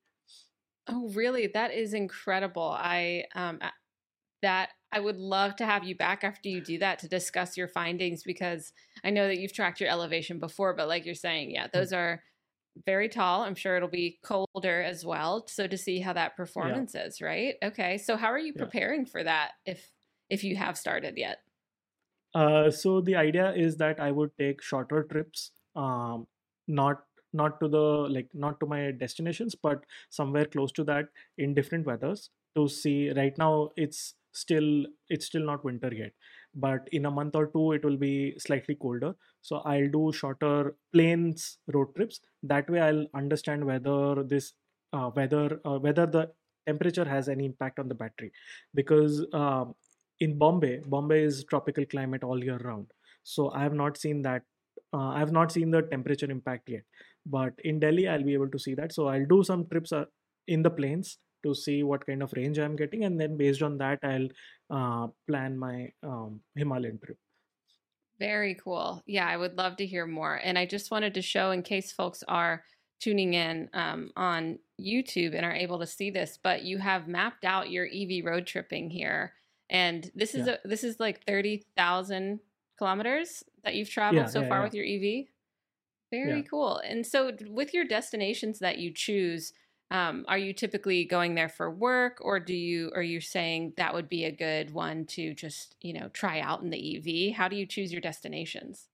Oh, 0.89 1.09
really? 1.09 1.49
That 1.49 1.73
is 1.73 1.95
incredible. 1.95 2.63
I 2.79 3.27
um, 3.35 3.61
that 4.43 4.71
I 4.93 5.01
would 5.01 5.17
love 5.17 5.57
to 5.57 5.67
have 5.67 5.85
you 5.85 5.97
back 5.97 6.25
after 6.25 6.49
you 6.49 6.61
do 6.61 6.79
that 6.79 7.01
to 7.01 7.09
discuss 7.09 7.57
your 7.57 7.69
findings 7.69 8.23
because 8.23 8.73
I 9.05 9.11
know 9.11 9.27
that 9.27 9.39
you've 9.39 9.53
tracked 9.53 9.81
your 9.81 9.91
elevation 9.91 10.39
before, 10.39 10.75
but 10.75 10.89
like 10.89 11.05
you're 11.05 11.15
saying, 11.15 11.51
yeah, 11.51 11.67
those 11.73 11.93
are 11.93 12.23
very 12.85 13.09
tall. 13.09 13.43
I'm 13.43 13.55
sure 13.55 13.77
it'll 13.77 13.89
be 13.89 14.19
colder 14.23 14.83
as 14.83 15.05
well. 15.05 15.47
So 15.49 15.67
to 15.67 15.77
see 15.77 16.01
how 16.01 16.13
that 16.13 16.37
performance 16.37 16.93
yeah. 16.95 17.05
is, 17.05 17.21
right? 17.21 17.55
Okay. 17.63 17.99
So 17.99 18.17
how 18.17 18.29
are 18.29 18.39
you 18.39 18.53
preparing 18.53 19.01
yeah. 19.01 19.11
for 19.11 19.25
that 19.25 19.53
if 19.65 19.91
if 20.29 20.45
you 20.45 20.57
have 20.57 20.77
started 20.77 21.17
yet? 21.17 21.39
Uh, 22.35 22.71
so 22.71 23.01
the 23.01 23.17
idea 23.17 23.53
is 23.55 23.77
that 23.79 23.99
I 23.99 24.11
would 24.11 24.31
take 24.39 24.63
shorter 24.63 25.05
trips, 25.05 25.53
um, 25.75 26.27
not 26.69 27.05
not 27.33 27.61
to 27.61 27.69
the 27.69 28.09
like 28.17 28.29
not 28.35 28.61
to 28.61 28.67
my 28.67 28.91
destinations, 28.91 29.55
but 29.55 29.85
somewhere 30.11 30.45
close 30.45 30.73
to 30.73 30.85
that 30.85 31.07
in 31.39 31.55
different 31.55 31.87
weathers 31.87 32.31
to 32.57 32.69
see. 32.69 33.11
Right 33.11 33.37
now, 33.39 33.71
it's 33.77 34.15
still 34.37 34.87
it's 35.09 35.27
still 35.27 35.45
not 35.45 35.65
winter 35.65 35.93
yet. 35.93 36.13
But 36.55 36.89
in 36.93 37.07
a 37.07 37.11
month 37.11 37.37
or 37.37 37.47
two 37.49 37.73
it 37.73 37.85
will 37.85 37.97
be 37.97 38.35
slightly 38.39 38.75
colder. 38.75 39.15
So 39.43 39.57
i'll 39.59 39.91
do 39.91 40.13
shorter 40.13 40.75
plains 40.93 41.59
road 41.73 41.95
trips. 41.97 42.21
That 42.43 42.69
way 42.71 42.81
i'll 42.81 43.07
understand 43.15 43.65
whether 43.65 44.23
this 44.23 44.53
uh, 44.93 45.11
whether 45.11 45.61
uh, 45.65 45.79
whether 45.79 46.07
the 46.07 46.31
temperature 46.67 47.05
has 47.05 47.29
any 47.29 47.45
impact 47.47 47.79
on 47.79 47.89
the 47.89 47.95
battery. 47.95 48.33
Because 48.75 49.25
uh, 49.33 49.65
in 50.21 50.39
bombay 50.39 50.81
bombay 50.87 51.23
is 51.23 51.45
tropical 51.45 51.85
climate 51.87 52.25
all 52.25 52.43
year 52.43 52.59
round. 52.59 52.87
So 53.23 53.51
i 53.51 53.63
have 53.63 53.75
not 53.75 53.97
seen 53.97 54.23
that 54.23 54.43
uh, 54.93 55.09
i 55.09 55.19
have 55.19 55.33
not 55.33 55.53
seen 55.53 55.71
the 55.71 55.83
temperature 55.83 56.31
impact 56.31 56.69
yet. 56.69 56.83
But 57.27 57.55
in 57.65 57.81
delhi 57.81 58.09
i'll 58.09 58.23
be 58.23 58.35
able 58.35 58.51
to 58.51 58.59
see 58.59 58.75
that. 58.75 58.93
So 58.93 59.09
i'll 59.09 59.27
do 59.27 59.43
some 59.45 59.67
trips 59.67 59.93
uh, 59.93 60.05
in 60.47 60.63
the 60.63 60.71
plains 60.71 61.19
to 61.43 61.55
see 61.55 61.83
what 61.83 62.07
kind 62.07 62.23
of 62.23 62.33
range 62.35 62.59
i'm 62.59 62.77
getting 62.77 63.05
and 63.05 63.21
then 63.21 63.37
based 63.37 63.63
on 63.63 63.79
that 63.79 63.99
i'll 64.03 64.29
uh, 64.71 65.07
plan 65.29 65.57
my 65.57 65.89
um, 66.03 66.41
himalayan 66.55 66.99
trip 67.05 67.19
very 68.19 68.55
cool 68.55 69.03
yeah 69.07 69.27
i 69.27 69.37
would 69.37 69.57
love 69.57 69.77
to 69.77 69.87
hear 69.87 70.07
more 70.07 70.41
and 70.43 70.59
i 70.59 70.67
just 70.67 70.91
wanted 70.91 71.15
to 71.15 71.23
show 71.23 71.51
in 71.51 71.63
case 71.63 71.93
folks 71.93 72.23
are 72.29 72.65
tuning 72.99 73.35
in 73.35 73.69
um, 73.75 74.11
on 74.17 74.59
youtube 74.81 75.35
and 75.35 75.45
are 75.45 75.55
able 75.55 75.79
to 75.79 75.87
see 75.87 76.11
this 76.11 76.39
but 76.43 76.63
you 76.63 76.79
have 76.79 77.09
mapped 77.09 77.45
out 77.45 77.71
your 77.71 77.87
ev 77.93 78.25
road 78.25 78.47
tripping 78.47 78.89
here 78.91 79.33
and 79.69 80.11
this 80.15 80.35
is 80.35 80.47
yeah 80.47 80.57
a 80.65 80.69
this 80.69 80.85
is 80.85 81.01
like 81.01 81.25
30,000 81.27 82.41
kilometers 82.79 83.43
that 83.65 83.75
you've 83.75 83.91
traveled 83.91 84.23
yeah 84.23 84.27
so 84.27 84.43
yeah 84.43 84.49
far 84.49 84.63
with 84.63 84.75
your 84.75 84.85
EV. 84.85 85.27
Very 86.13 86.45
cool. 86.45 86.79
And 86.79 87.05
so 87.05 87.33
with 87.49 87.75
your 87.75 87.85
destinations 87.85 88.61
that 88.61 88.79
you 88.79 88.93
choose, 88.93 89.53
um, 89.91 90.25
are 90.29 90.39
you 90.39 90.53
typically 90.53 91.05
going 91.05 91.35
there 91.35 91.49
for 91.49 91.71
work 91.71 92.19
or 92.21 92.41
do 92.41 92.55
you 92.55 92.91
are 92.95 93.03
you 93.03 93.21
saying 93.21 93.75
that 93.77 93.95
would 93.95 94.09
be 94.09 94.25
a 94.25 94.33
good 94.33 94.73
one 94.73 95.07
to 95.07 95.35
just, 95.35 95.77
you 95.81 95.93
know, 95.93 96.09
try 96.09 96.41
out 96.41 96.63
in 96.63 96.71
the 96.71 97.31
EV? 97.31 97.37
How 97.37 97.49
do 97.49 97.57
you 97.57 97.67
choose 97.67 97.93
your 97.93 98.01
destinations? 98.01 98.89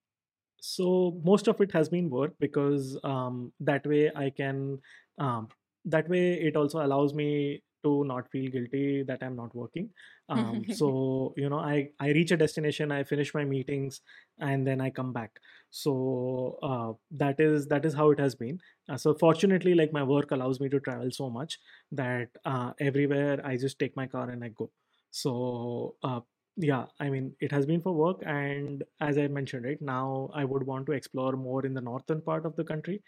so 0.64 1.20
most 1.24 1.48
of 1.48 1.60
it 1.60 1.72
has 1.72 1.88
been 1.88 2.08
work 2.08 2.34
because 2.38 2.96
um, 3.02 3.52
that 3.60 3.84
way 3.84 4.10
i 4.14 4.30
can 4.30 4.78
um, 5.18 5.48
that 5.84 6.08
way 6.08 6.34
it 6.34 6.56
also 6.56 6.84
allows 6.84 7.12
me 7.12 7.60
to 7.82 8.04
not 8.04 8.30
feel 8.30 8.50
guilty 8.50 9.02
that 9.02 9.22
i'm 9.22 9.36
not 9.36 9.54
working. 9.54 9.90
Um, 10.28 10.64
so 10.80 11.34
you 11.36 11.48
know 11.48 11.58
i 11.58 11.88
i 12.00 12.08
reach 12.10 12.30
a 12.30 12.36
destination 12.36 12.92
i 12.92 13.02
finish 13.04 13.34
my 13.34 13.44
meetings 13.44 14.00
and 14.40 14.66
then 14.66 14.80
i 14.80 14.90
come 14.90 15.12
back. 15.12 15.38
So 15.70 16.58
uh, 16.62 16.92
that 17.12 17.40
is 17.40 17.66
that 17.68 17.84
is 17.86 17.94
how 17.94 18.10
it 18.10 18.20
has 18.20 18.34
been. 18.34 18.60
Uh, 18.88 18.96
so 18.96 19.14
fortunately 19.14 19.74
like 19.74 19.92
my 19.92 20.02
work 20.02 20.30
allows 20.30 20.60
me 20.60 20.68
to 20.68 20.80
travel 20.80 21.10
so 21.10 21.30
much 21.30 21.58
that 21.92 22.28
uh, 22.44 22.72
everywhere 22.80 23.40
i 23.46 23.56
just 23.56 23.78
take 23.78 23.96
my 23.96 24.06
car 24.06 24.28
and 24.30 24.44
i 24.44 24.48
go. 24.48 24.70
So 25.10 25.96
uh, 26.02 26.20
yeah 26.56 26.84
i 27.00 27.08
mean 27.08 27.34
it 27.40 27.50
has 27.50 27.64
been 27.64 27.80
for 27.80 27.94
work 27.94 28.22
and 28.26 28.82
as 29.00 29.16
i 29.16 29.26
mentioned 29.26 29.64
right 29.64 29.80
now 29.80 30.28
i 30.34 30.44
would 30.44 30.62
want 30.66 30.84
to 30.84 30.92
explore 30.92 31.32
more 31.32 31.64
in 31.64 31.72
the 31.72 31.80
northern 31.80 32.20
part 32.20 32.44
of 32.44 32.54
the 32.56 32.64
country 32.64 33.02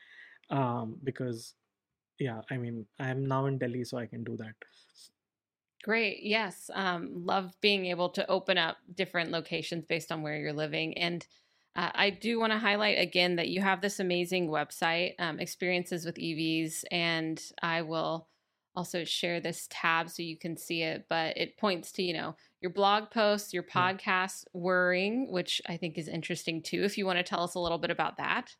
um 0.50 0.96
because 1.04 1.54
yeah 2.18 2.40
i 2.50 2.56
mean 2.56 2.86
i'm 2.98 3.26
now 3.26 3.46
in 3.46 3.58
delhi 3.58 3.84
so 3.84 3.98
i 3.98 4.06
can 4.06 4.22
do 4.24 4.36
that 4.36 4.54
Great. 5.84 6.20
Yes. 6.22 6.70
Um, 6.72 7.10
love 7.26 7.54
being 7.60 7.84
able 7.84 8.08
to 8.08 8.26
open 8.30 8.56
up 8.56 8.78
different 8.94 9.30
locations 9.30 9.84
based 9.84 10.10
on 10.10 10.22
where 10.22 10.38
you're 10.38 10.54
living. 10.54 10.96
And 10.96 11.26
uh, 11.76 11.90
I 11.94 12.08
do 12.08 12.40
want 12.40 12.52
to 12.52 12.58
highlight 12.58 12.98
again 12.98 13.36
that 13.36 13.48
you 13.48 13.60
have 13.60 13.82
this 13.82 14.00
amazing 14.00 14.48
website, 14.48 15.12
um, 15.18 15.38
Experiences 15.38 16.06
with 16.06 16.14
EVs, 16.14 16.84
and 16.90 17.38
I 17.60 17.82
will 17.82 18.28
also 18.74 19.04
share 19.04 19.40
this 19.40 19.68
tab 19.70 20.08
so 20.08 20.22
you 20.22 20.38
can 20.38 20.56
see 20.56 20.82
it. 20.82 21.04
But 21.10 21.36
it 21.36 21.58
points 21.58 21.92
to, 21.92 22.02
you 22.02 22.14
know, 22.14 22.34
your 22.62 22.70
blog 22.70 23.10
posts, 23.10 23.52
your 23.52 23.66
yeah 23.68 23.92
podcast, 23.92 24.44
Whirring, 24.54 25.30
which 25.30 25.60
I 25.68 25.76
think 25.76 25.98
is 25.98 26.08
interesting 26.08 26.62
too. 26.62 26.82
If 26.84 26.96
you 26.96 27.04
want 27.04 27.18
to 27.18 27.22
tell 27.22 27.42
us 27.42 27.56
a 27.56 27.60
little 27.60 27.78
bit 27.78 27.90
about 27.90 28.16
that. 28.16 28.56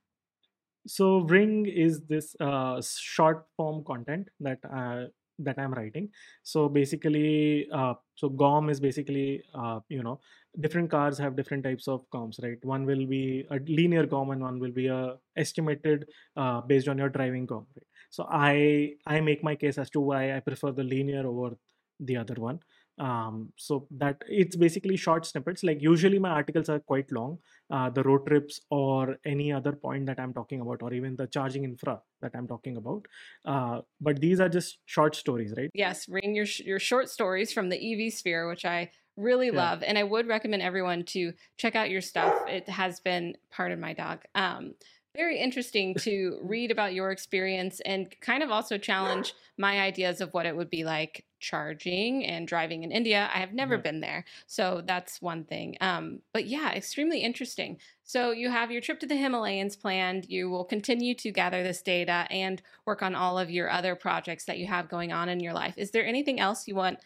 So 0.87 1.20
Whirring 1.25 1.66
is 1.66 2.03
this 2.09 2.37
uh, 2.40 2.81
short 2.83 3.47
form 3.57 3.85
content 3.85 4.29
that 4.40 4.59
uh, 4.70 5.07
that 5.40 5.59
i'm 5.59 5.73
writing. 5.75 6.09
So 6.44 6.68
basically 6.68 7.66
uh, 7.73 7.94
so 8.14 8.29
gom 8.29 8.70
is 8.70 8.81
basically 8.81 9.42
uh, 9.55 9.81
you 9.88 10.03
know 10.03 10.20
different 10.61 10.90
cars 10.90 11.18
have 11.18 11.35
different 11.37 11.64
types 11.64 11.88
of 11.88 12.05
goms 12.14 12.40
right? 12.42 12.59
One 12.62 12.85
will 12.87 13.07
be 13.07 13.44
a 13.51 13.59
linear 13.66 14.07
gom 14.07 14.31
and 14.31 14.40
one 14.42 14.61
will 14.61 14.70
be 14.70 14.87
a 14.87 15.16
estimated 15.37 16.07
uh, 16.37 16.61
based 16.61 16.87
on 16.88 16.99
your 16.99 17.09
driving 17.09 17.47
gom 17.47 17.66
right? 17.77 17.87
So 18.11 18.27
i 18.31 18.92
i 19.07 19.20
make 19.20 19.42
my 19.42 19.57
case 19.57 19.79
as 19.79 19.90
to 19.90 20.01
why 20.01 20.37
i 20.37 20.40
prefer 20.40 20.70
the 20.70 20.85
linear 20.85 21.27
over 21.27 21.57
the 22.01 22.16
other 22.16 22.35
one 22.35 22.61
um 22.98 23.52
so 23.57 23.87
that 23.90 24.22
it's 24.28 24.57
basically 24.57 24.96
short 24.96 25.26
snippets. 25.26 25.62
Like 25.64 25.83
usually 25.83 26.18
my 26.18 26.30
articles 26.30 26.68
are 26.68 26.80
quite 26.80 27.11
long. 27.11 27.38
Uh, 27.70 27.90
the 27.90 28.02
road 28.02 28.26
trips 28.26 28.61
or 28.70 29.16
any 29.24 29.50
other 29.50 29.72
point 29.72 30.04
that 30.07 30.20
i'm 30.20 30.35
talking 30.35 30.61
about 30.61 30.83
or 30.83 30.92
even 30.92 31.16
the 31.16 31.26
charging 31.26 31.64
infra 31.64 32.00
that 32.20 32.33
i'm 32.35 32.46
talking 32.46 32.76
about. 32.76 33.07
Uh, 33.44 33.80
but 34.00 34.20
these 34.20 34.38
are 34.38 34.48
just 34.48 34.78
short 34.85 35.16
stories 35.16 35.54
right? 35.57 35.70
Yes, 35.74 36.09
reading 36.09 36.35
your 36.35 36.46
sh- 36.46 36.61
your 36.61 36.78
short 36.78 37.09
stories 37.09 37.52
from 37.52 37.68
the 37.68 37.76
EV 37.76 38.12
sphere, 38.12 38.48
which 38.48 38.64
I 38.64 38.90
really 39.16 39.46
yeah. 39.46 39.70
love, 39.70 39.83
and 39.83 39.98
I 39.98 40.02
would 40.02 40.26
recommend 40.26 40.62
everyone 40.62 41.04
to 41.07 41.33
check 41.57 41.76
out 41.76 41.90
your 41.90 42.00
stuff. 42.00 42.35
It 42.48 42.68
has 42.68 43.00
been, 43.00 43.37
pardon 43.50 43.80
my 43.80 43.92
dog, 43.92 44.20
um, 44.35 44.74
very 45.16 45.38
interesting 45.38 45.94
to 46.00 46.38
read 46.42 46.70
about 46.70 46.94
your 46.94 47.11
experience 47.11 47.80
and 47.85 48.12
kind 48.20 48.42
of 48.42 48.50
also 48.50 48.78
challenge 48.78 49.35
my 49.57 49.80
ideas 49.80 50.20
of 50.20 50.33
what 50.35 50.46
it 50.46 50.57
would 50.57 50.70
be 50.70 50.85
like 50.85 51.24
charging 51.44 52.24
and 52.24 52.48
driving 52.48 52.83
in 52.83 52.90
India. 52.90 53.30
I 53.35 53.38
have 53.38 53.52
never 53.52 53.76
yeah 53.76 53.83
been 53.83 54.00
there, 54.00 54.24
so 54.46 54.83
that's 54.85 55.20
one 55.20 55.44
thing. 55.44 55.76
Um, 55.80 56.20
but 56.33 56.46
yeah, 56.46 56.72
extremely 56.72 57.20
interesting. 57.20 57.78
So 58.02 58.30
you 58.30 58.50
have 58.50 58.70
your 58.70 58.80
trip 58.80 59.00
to 59.00 59.07
the 59.07 59.16
Himalayas 59.16 59.76
planned. 59.76 60.26
You 60.28 60.48
will 60.50 60.64
continue 60.64 61.14
to 61.16 61.30
gather 61.30 61.62
this 61.62 61.83
data 61.83 62.26
and 62.30 62.62
work 62.87 63.02
on 63.02 63.14
all 63.14 63.38
of 63.38 63.50
your 63.50 63.70
other 63.70 63.94
projects 63.94 64.44
that 64.46 64.59
you 64.59 64.66
have 64.66 64.88
going 64.88 65.12
on 65.12 65.28
in 65.28 65.40
your 65.40 65.52
life. 65.52 65.74
Is 65.76 65.90
there 65.90 66.07
anything 66.07 66.40
else 66.40 66.66
you 66.66 66.74
want 66.74 66.98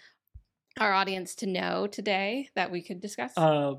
our 0.78 0.92
audience 0.92 1.34
to 1.36 1.46
know 1.46 1.86
today 1.86 2.50
that 2.54 2.70
we 2.70 2.82
could 2.82 3.00
discuss? 3.00 3.32
uh, 3.36 3.74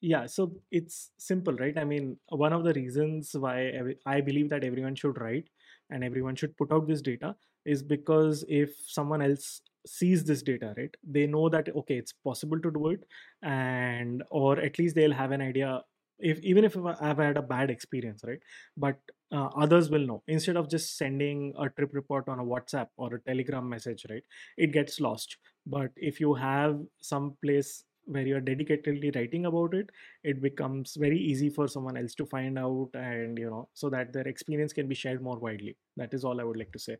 yeah 0.00 0.26
so 0.26 0.52
it's 0.70 1.10
simple 1.16 1.54
right 1.54 1.78
i 1.78 1.84
mean 1.84 2.16
one 2.28 2.52
of 2.52 2.64
the 2.64 2.72
reasons 2.74 3.34
why 3.34 3.72
i 4.04 4.20
believe 4.20 4.48
that 4.50 4.64
everyone 4.64 4.94
should 4.94 5.18
write 5.20 5.48
and 5.90 6.04
everyone 6.04 6.36
should 6.36 6.56
put 6.56 6.70
out 6.70 6.86
this 6.86 7.00
data 7.00 7.34
is 7.66 7.82
because 7.82 8.44
if 8.48 8.74
someone 8.86 9.22
else 9.22 9.62
sees 9.86 10.24
this 10.24 10.42
data 10.42 10.74
right 10.76 10.96
they 11.04 11.26
know 11.26 11.48
that 11.48 11.68
okay 11.76 11.96
it's 11.96 12.12
possible 12.24 12.58
to 12.60 12.70
do 12.72 12.88
it 12.88 13.04
and 13.42 14.22
or 14.30 14.58
at 14.58 14.78
least 14.78 14.96
they'll 14.96 15.12
have 15.12 15.30
an 15.30 15.40
idea 15.40 15.80
if 16.18 16.40
even 16.40 16.64
if 16.64 16.76
i've 17.00 17.18
had 17.18 17.36
a 17.36 17.42
bad 17.42 17.70
experience 17.70 18.22
right 18.26 18.40
but 18.76 18.98
uh, 19.32 19.48
others 19.56 19.90
will 19.90 20.06
know. 20.06 20.22
Instead 20.28 20.56
of 20.56 20.70
just 20.70 20.96
sending 20.96 21.52
a 21.58 21.68
trip 21.68 21.90
report 21.92 22.28
on 22.28 22.38
a 22.38 22.44
whatsapp 22.44 22.86
or 22.96 23.14
a 23.14 23.20
telegram 23.22 23.68
message 23.68 24.06
right 24.08 24.22
it 24.56 24.72
gets 24.72 25.00
lost. 25.00 25.36
But 25.66 25.90
if 25.96 26.20
you 26.20 26.34
have 26.34 26.80
some 27.02 27.36
place 27.42 27.84
where 28.04 28.22
you're 28.24 28.40
dedicatedly 28.40 29.14
writing 29.16 29.46
about 29.46 29.74
it 29.74 29.90
it 30.22 30.40
becomes 30.40 30.94
very 30.96 31.18
easy 31.18 31.50
for 31.50 31.66
someone 31.66 31.96
else 31.96 32.14
to 32.14 32.24
find 32.24 32.56
out 32.56 32.88
and 32.94 33.36
you 33.36 33.50
know 33.50 33.68
so 33.74 33.90
that 33.90 34.12
their 34.12 34.28
experience 34.28 34.72
can 34.72 34.86
be 34.86 34.94
shared 34.94 35.20
more 35.20 35.38
widely. 35.38 35.76
That 35.96 36.14
is 36.14 36.24
all 36.24 36.40
i 36.40 36.44
would 36.44 36.56
like 36.56 36.72
to 36.72 36.78
say 36.78 36.98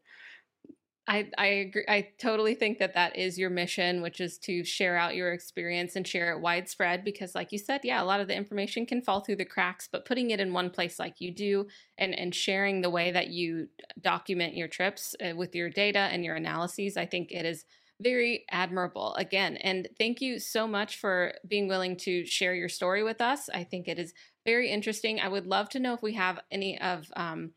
I 1.08 1.30
I 1.38 1.46
agree. 1.46 1.84
I 1.88 2.08
totally 2.18 2.54
think 2.56 2.78
that 2.78 2.94
that 2.94 3.16
is 3.16 3.38
your 3.38 3.48
mission, 3.50 4.02
which 4.02 4.20
is 4.20 4.38
to 4.38 4.64
share 4.64 4.96
out 4.96 5.14
your 5.14 5.32
experience 5.32 5.94
and 5.94 6.06
share 6.06 6.32
it 6.32 6.40
widespread. 6.40 7.04
Because, 7.04 7.34
like 7.34 7.52
you 7.52 7.58
said, 7.58 7.82
yeah, 7.84 8.02
a 8.02 8.04
lot 8.04 8.20
of 8.20 8.26
the 8.26 8.34
information 8.34 8.86
can 8.86 9.00
fall 9.02 9.20
through 9.20 9.36
the 9.36 9.44
cracks, 9.44 9.88
but 9.90 10.04
putting 10.04 10.30
it 10.32 10.40
in 10.40 10.52
one 10.52 10.68
place 10.68 10.98
like 10.98 11.20
you 11.20 11.30
do, 11.30 11.68
and 11.96 12.12
and 12.12 12.34
sharing 12.34 12.80
the 12.80 12.90
way 12.90 13.12
that 13.12 13.28
you 13.28 13.68
document 14.00 14.56
your 14.56 14.66
trips 14.68 15.14
uh, 15.24 15.36
with 15.36 15.54
your 15.54 15.70
data 15.70 16.00
and 16.00 16.24
your 16.24 16.34
analyses, 16.34 16.96
I 16.96 17.06
think 17.06 17.30
it 17.30 17.46
is 17.46 17.64
very 18.00 18.44
admirable 18.50 19.14
again. 19.14 19.56
And 19.58 19.88
thank 19.98 20.20
you 20.20 20.38
so 20.40 20.66
much 20.66 20.98
for 20.98 21.32
being 21.46 21.68
willing 21.68 21.96
to 21.98 22.26
share 22.26 22.54
your 22.54 22.68
story 22.68 23.02
with 23.02 23.20
us. 23.20 23.48
I 23.48 23.64
think 23.64 23.88
it 23.88 23.98
is 23.98 24.12
very 24.44 24.70
interesting. 24.70 25.20
I 25.20 25.28
would 25.28 25.46
love 25.46 25.68
to 25.70 25.80
know 25.80 25.94
if 25.94 26.02
we 26.02 26.14
have 26.14 26.40
any 26.50 26.78
of 26.80 27.10
um, 27.16 27.52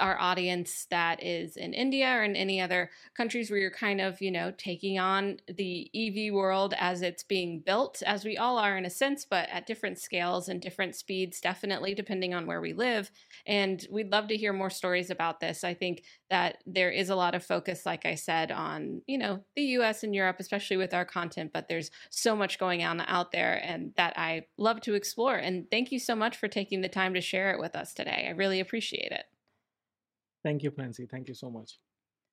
our 0.00 0.18
audience 0.18 0.86
that 0.90 1.22
is 1.22 1.56
in 1.56 1.74
India 1.74 2.08
or 2.08 2.24
in 2.24 2.34
any 2.34 2.60
other 2.60 2.90
countries 3.14 3.50
where 3.50 3.60
you're 3.60 3.70
kind 3.70 4.00
of, 4.00 4.20
you 4.20 4.30
know, 4.30 4.52
taking 4.56 4.98
on 4.98 5.38
the 5.46 5.90
EV 5.94 6.32
world 6.32 6.74
as 6.78 7.02
it's 7.02 7.22
being 7.22 7.60
built, 7.60 8.02
as 8.06 8.24
we 8.24 8.36
all 8.36 8.58
are 8.58 8.76
in 8.76 8.84
a 8.84 8.90
sense, 8.90 9.24
but 9.24 9.48
at 9.50 9.66
different 9.66 9.98
scales 9.98 10.48
and 10.48 10.60
different 10.60 10.96
speeds, 10.96 11.40
definitely 11.40 11.94
depending 11.94 12.34
on 12.34 12.46
where 12.46 12.60
we 12.60 12.72
live. 12.72 13.10
And 13.46 13.86
we'd 13.90 14.10
love 14.10 14.28
to 14.28 14.36
hear 14.36 14.52
more 14.52 14.70
stories 14.70 15.10
about 15.10 15.40
this. 15.40 15.64
I 15.64 15.74
think 15.74 16.02
that 16.30 16.58
there 16.66 16.90
is 16.90 17.10
a 17.10 17.16
lot 17.16 17.34
of 17.34 17.44
focus, 17.44 17.84
like 17.84 18.06
I 18.06 18.14
said, 18.14 18.50
on, 18.50 19.02
you 19.06 19.18
know, 19.18 19.44
the 19.56 19.62
US 19.62 20.02
and 20.02 20.14
Europe, 20.14 20.36
especially 20.38 20.76
with 20.76 20.94
our 20.94 21.04
content, 21.04 21.50
but 21.52 21.68
there's 21.68 21.90
so 22.10 22.34
much 22.34 22.58
going 22.58 22.82
on 22.82 23.00
out 23.02 23.32
there 23.32 23.60
and 23.64 23.92
that 23.96 24.14
I 24.16 24.46
love 24.56 24.80
to 24.82 24.94
explore. 24.94 25.36
And 25.36 25.70
thank 25.70 25.92
you 25.92 25.98
so 25.98 26.14
much 26.14 26.36
for 26.36 26.48
taking 26.48 26.80
the 26.80 26.88
time 26.88 27.14
to 27.14 27.20
share 27.20 27.52
it 27.52 27.60
with 27.60 27.74
us 27.76 27.92
today. 27.94 28.26
I 28.28 28.32
really 28.32 28.60
appreciate 28.60 29.12
it. 29.12 29.24
Thank 30.42 30.62
you 30.62 30.70
francie 30.70 31.06
thank 31.06 31.28
you 31.28 31.34
so 31.34 31.50
much 31.50 31.78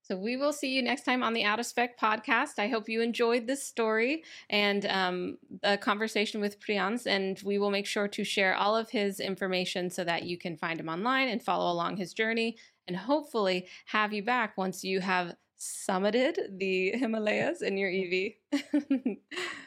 So 0.08 0.16
we 0.16 0.38
will 0.38 0.54
see 0.54 0.74
you 0.74 0.82
next 0.82 1.04
time 1.04 1.22
on 1.22 1.34
the 1.34 1.44
Out 1.44 1.60
of 1.60 1.66
Spec 1.66 2.00
podcast. 2.00 2.60
I 2.60 2.70
hope 2.70 2.88
you 2.88 3.02
enjoyed 3.02 3.46
this 3.46 3.68
story 3.68 4.24
and 4.50 4.86
um, 4.86 5.38
the 5.62 5.78
conversation 5.78 6.40
with 6.40 6.62
Priyans, 6.62 7.06
and 7.06 7.38
we 7.44 7.58
will 7.60 7.72
make 7.72 7.86
sure 7.86 8.08
to 8.08 8.24
share 8.24 8.56
all 8.56 8.74
of 8.78 8.90
his 8.90 9.20
information 9.20 9.90
so 9.90 10.06
that 10.06 10.24
you 10.24 10.38
can 10.38 10.56
find 10.56 10.80
him 10.80 10.88
online 10.88 11.28
and 11.28 11.44
follow 11.44 11.70
along 11.70 11.98
his 11.98 12.14
journey, 12.14 12.56
and 12.88 12.96
hopefully 12.96 13.68
have 13.88 14.14
you 14.14 14.24
back 14.24 14.58
once 14.58 14.82
you 14.82 15.02
have 15.02 15.36
summited 15.60 16.58
the 16.58 16.92
Himalayas 16.96 17.62
in 17.62 17.78
your 17.78 17.92
EV. 17.92 18.34